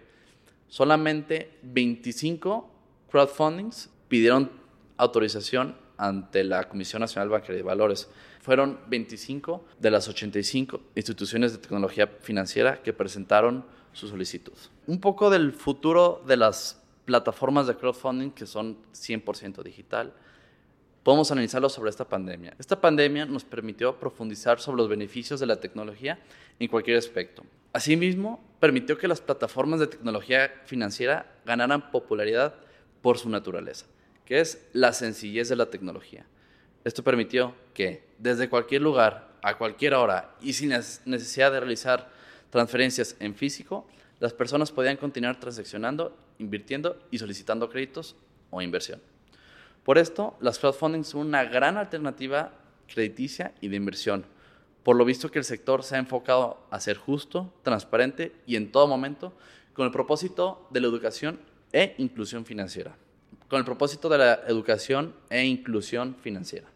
solamente 0.68 1.58
25 1.62 2.70
crowdfundings 3.10 3.90
pidieron 4.08 4.50
autorización 4.96 5.76
ante 5.96 6.42
la 6.44 6.68
Comisión 6.68 7.00
Nacional 7.00 7.28
Bancaria 7.28 7.56
de 7.56 7.62
Valores. 7.62 8.08
Fueron 8.40 8.80
25 8.88 9.64
de 9.78 9.90
las 9.90 10.08
85 10.08 10.80
instituciones 10.96 11.52
de 11.52 11.58
tecnología 11.58 12.06
financiera 12.06 12.82
que 12.82 12.92
presentaron 12.92 13.64
su 13.92 14.08
solicitud. 14.08 14.54
Un 14.86 15.00
poco 15.00 15.30
del 15.30 15.52
futuro 15.52 16.22
de 16.26 16.36
las 16.36 16.82
plataformas 17.04 17.66
de 17.66 17.76
crowdfunding 17.76 18.30
que 18.30 18.46
son 18.46 18.78
100% 18.92 19.62
digital. 19.62 20.12
Podemos 21.02 21.32
analizarlo 21.32 21.68
sobre 21.68 21.90
esta 21.90 22.08
pandemia. 22.08 22.54
Esta 22.60 22.80
pandemia 22.80 23.26
nos 23.26 23.44
permitió 23.44 23.98
profundizar 23.98 24.60
sobre 24.60 24.78
los 24.78 24.88
beneficios 24.88 25.40
de 25.40 25.46
la 25.46 25.56
tecnología 25.56 26.20
en 26.60 26.68
cualquier 26.68 26.96
aspecto. 26.96 27.44
Asimismo, 27.72 28.40
permitió 28.60 28.96
que 28.96 29.08
las 29.08 29.20
plataformas 29.20 29.80
de 29.80 29.88
tecnología 29.88 30.52
financiera 30.64 31.34
ganaran 31.44 31.90
popularidad 31.90 32.54
por 33.00 33.18
su 33.18 33.28
naturaleza, 33.28 33.86
que 34.24 34.38
es 34.38 34.68
la 34.72 34.92
sencillez 34.92 35.48
de 35.48 35.56
la 35.56 35.70
tecnología. 35.70 36.24
Esto 36.84 37.02
permitió 37.02 37.54
que 37.74 38.04
desde 38.18 38.48
cualquier 38.48 38.82
lugar, 38.82 39.32
a 39.42 39.58
cualquier 39.58 39.94
hora 39.94 40.36
y 40.40 40.52
sin 40.52 40.68
necesidad 40.68 41.50
de 41.50 41.58
realizar 41.58 42.10
transferencias 42.50 43.16
en 43.18 43.34
físico, 43.34 43.88
las 44.20 44.32
personas 44.32 44.70
podían 44.70 44.96
continuar 44.96 45.40
transaccionando, 45.40 46.16
invirtiendo 46.38 46.96
y 47.10 47.18
solicitando 47.18 47.68
créditos 47.68 48.14
o 48.50 48.62
inversión. 48.62 49.00
Por 49.84 49.98
esto, 49.98 50.36
las 50.40 50.58
crowdfunding 50.58 51.04
son 51.04 51.26
una 51.26 51.44
gran 51.44 51.76
alternativa 51.76 52.52
crediticia 52.86 53.54
y 53.60 53.68
de 53.68 53.76
inversión, 53.76 54.24
por 54.82 54.96
lo 54.96 55.04
visto 55.04 55.30
que 55.30 55.38
el 55.38 55.44
sector 55.44 55.82
se 55.82 55.96
ha 55.96 55.98
enfocado 55.98 56.58
a 56.70 56.80
ser 56.80 56.96
justo, 56.96 57.52
transparente 57.62 58.32
y 58.46 58.56
en 58.56 58.70
todo 58.70 58.86
momento 58.86 59.32
con 59.72 59.86
el 59.86 59.92
propósito 59.92 60.66
de 60.70 60.80
la 60.80 60.88
educación 60.88 61.40
e 61.72 61.94
inclusión 61.98 62.44
financiera. 62.44 62.94
Con 63.48 63.58
el 63.58 63.64
propósito 63.64 64.08
de 64.08 64.18
la 64.18 64.34
educación 64.46 65.14
e 65.30 65.44
inclusión 65.44 66.16
financiera. 66.20 66.68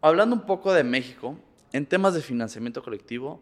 Hablando 0.00 0.36
un 0.36 0.46
poco 0.46 0.72
de 0.72 0.84
México, 0.84 1.38
en 1.72 1.86
temas 1.86 2.14
de 2.14 2.22
financiamiento 2.22 2.82
colectivo, 2.82 3.40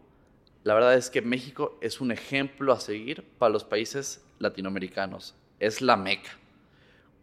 la 0.63 0.73
verdad 0.73 0.95
es 0.95 1.09
que 1.09 1.21
México 1.21 1.77
es 1.81 2.01
un 2.01 2.11
ejemplo 2.11 2.73
a 2.73 2.79
seguir 2.79 3.23
para 3.37 3.53
los 3.53 3.63
países 3.63 4.23
latinoamericanos. 4.39 5.35
Es 5.59 5.81
la 5.81 5.95
meca. 5.95 6.31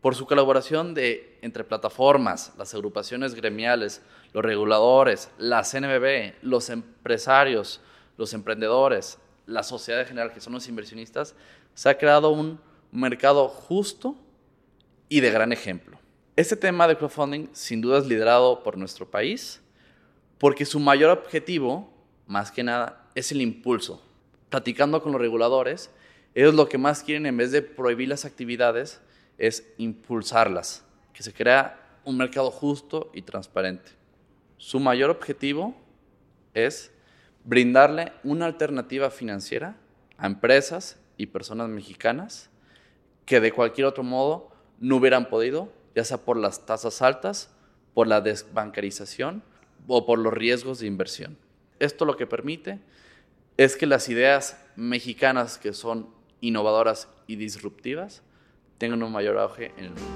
Por 0.03 0.17
su 0.17 0.27
colaboración 0.27 0.93
de, 0.93 1.39
entre 1.41 1.65
plataformas, 1.65 2.53
las 2.59 2.75
agrupaciones 2.75 3.35
gremiales, 3.35 4.03
los 4.35 4.45
reguladores, 4.45 5.31
la 5.39 5.63
CNBB, 5.63 6.35
los 6.43 6.69
empresarios, 6.69 7.81
los 8.19 8.35
emprendedores, 8.35 9.19
la 9.47 9.63
sociedad 9.63 10.01
en 10.01 10.09
general, 10.09 10.33
que 10.35 10.41
son 10.41 10.53
los 10.53 10.69
inversionistas, 10.69 11.35
se 11.75 11.89
ha 11.89 11.97
creado 11.97 12.31
un 12.31 12.61
mercado 12.91 13.49
justo 13.49 14.17
y 15.09 15.21
de 15.21 15.31
gran 15.31 15.53
ejemplo. 15.53 15.99
Este 16.35 16.57
tema 16.57 16.89
de 16.89 16.97
crowdfunding 16.97 17.49
sin 17.53 17.81
duda 17.81 17.99
es 17.99 18.07
liderado 18.07 18.63
por 18.65 18.77
nuestro 18.77 19.09
país 19.11 19.63
porque 20.39 20.65
su 20.67 20.81
mayor 20.81 21.11
objetivo, 21.11 21.89
más 22.27 22.51
que 22.51 22.65
nada, 22.65 23.09
es 23.15 23.31
el 23.31 23.41
impulso. 23.41 24.03
Platicando 24.49 25.01
con 25.01 25.13
los 25.13 25.21
reguladores, 25.21 25.91
ellos 26.35 26.55
lo 26.55 26.69
que 26.69 26.77
más 26.77 27.05
quieren 27.05 27.27
en 27.27 27.37
vez 27.37 27.53
de 27.53 27.63
prohibir 27.63 28.09
las 28.09 28.25
actividades 28.25 29.01
es 29.39 29.73
impulsarlas, 29.79 30.85
que 31.13 31.23
se 31.23 31.33
crea 31.33 31.99
un 32.05 32.17
mercado 32.17 32.51
justo 32.51 33.11
y 33.15 33.23
transparente. 33.23 33.91
Su 34.57 34.81
mayor 34.81 35.11
objetivo 35.11 35.75
es 36.55 36.93
brindarle 37.45 38.13
una 38.23 38.47
alternativa 38.47 39.11
financiera 39.11 39.77
a 40.17 40.27
empresas 40.27 40.99
y 41.17 41.27
personas 41.27 41.69
mexicanas 41.69 42.51
que 43.27 43.41
de 43.41 43.53
cualquier 43.53 43.87
otro 43.87 44.03
modo 44.03 44.51
no 44.79 44.97
hubieran 44.97 45.29
podido, 45.29 45.73
ya 45.95 46.05
sea 46.05 46.19
por 46.19 46.37
las 46.37 46.67
tasas 46.67 47.03
altas, 47.03 47.51
por 47.95 48.07
la 48.07 48.21
desbancarización 48.21 49.43
o 49.87 50.07
por 50.07 50.19
los 50.19 50.33
riesgos 50.33 50.79
de 50.81 50.87
inversión. 50.87 51.37
Esto 51.79 52.05
lo 52.05 52.17
que 52.17 52.27
permite 52.27 52.81
es 53.57 53.77
que 53.77 53.87
las 53.87 54.09
ideas 54.09 54.61
mexicanas 54.77 55.59
que 55.59 55.73
son 55.73 56.09
innovadoras 56.41 57.09
y 57.27 57.37
disruptivas 57.37 58.23
tengan 58.83 59.01
un 59.05 59.13
mayor 59.13 59.39
auge 59.39 59.73
en 59.77 59.85
el 59.85 59.91
mundo. 59.91 60.11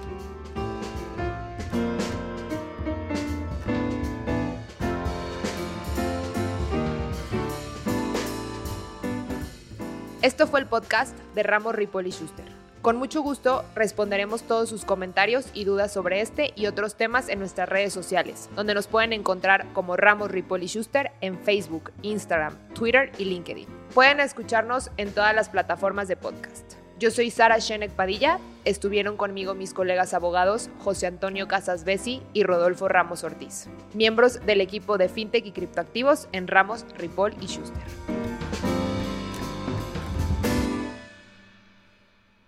Esto 10.20 10.48
fue 10.48 10.58
el 10.58 10.66
podcast 10.66 11.16
de 11.36 11.44
Ramos 11.44 11.76
Ripoli 11.76 12.10
Schuster. 12.10 12.44
Con 12.82 12.96
mucho 12.96 13.22
gusto 13.22 13.64
responderemos 13.76 14.42
todos 14.42 14.68
sus 14.68 14.84
comentarios 14.84 15.46
y 15.54 15.62
dudas 15.62 15.92
sobre 15.92 16.20
este 16.20 16.52
y 16.56 16.66
otros 16.66 16.96
temas 16.96 17.28
en 17.28 17.38
nuestras 17.38 17.68
redes 17.68 17.92
sociales, 17.92 18.50
donde 18.56 18.74
nos 18.74 18.88
pueden 18.88 19.12
encontrar 19.12 19.72
como 19.74 19.96
Ramos 19.96 20.32
Ripoli 20.32 20.66
Schuster 20.66 21.12
en 21.20 21.38
Facebook, 21.38 21.92
Instagram, 22.02 22.56
Twitter 22.74 23.12
y 23.16 23.26
LinkedIn. 23.26 23.68
Pueden 23.94 24.18
escucharnos 24.18 24.90
en 24.96 25.12
todas 25.12 25.36
las 25.36 25.50
plataformas 25.50 26.08
de 26.08 26.16
podcast. 26.16 26.65
Yo 26.98 27.10
soy 27.10 27.30
Sara 27.30 27.58
Shenek 27.58 27.90
Padilla. 27.90 28.38
Estuvieron 28.64 29.18
conmigo 29.18 29.54
mis 29.54 29.74
colegas 29.74 30.14
abogados 30.14 30.70
José 30.82 31.06
Antonio 31.06 31.46
Casas 31.46 31.84
Bessi 31.84 32.22
y 32.32 32.42
Rodolfo 32.42 32.88
Ramos 32.88 33.22
Ortiz, 33.22 33.68
miembros 33.92 34.44
del 34.46 34.62
equipo 34.62 34.96
de 34.96 35.08
FinTech 35.08 35.44
y 35.44 35.52
criptoactivos 35.52 36.28
en 36.32 36.48
Ramos, 36.48 36.86
Ripoll 36.96 37.34
y 37.40 37.46
Schuster. 37.46 38.35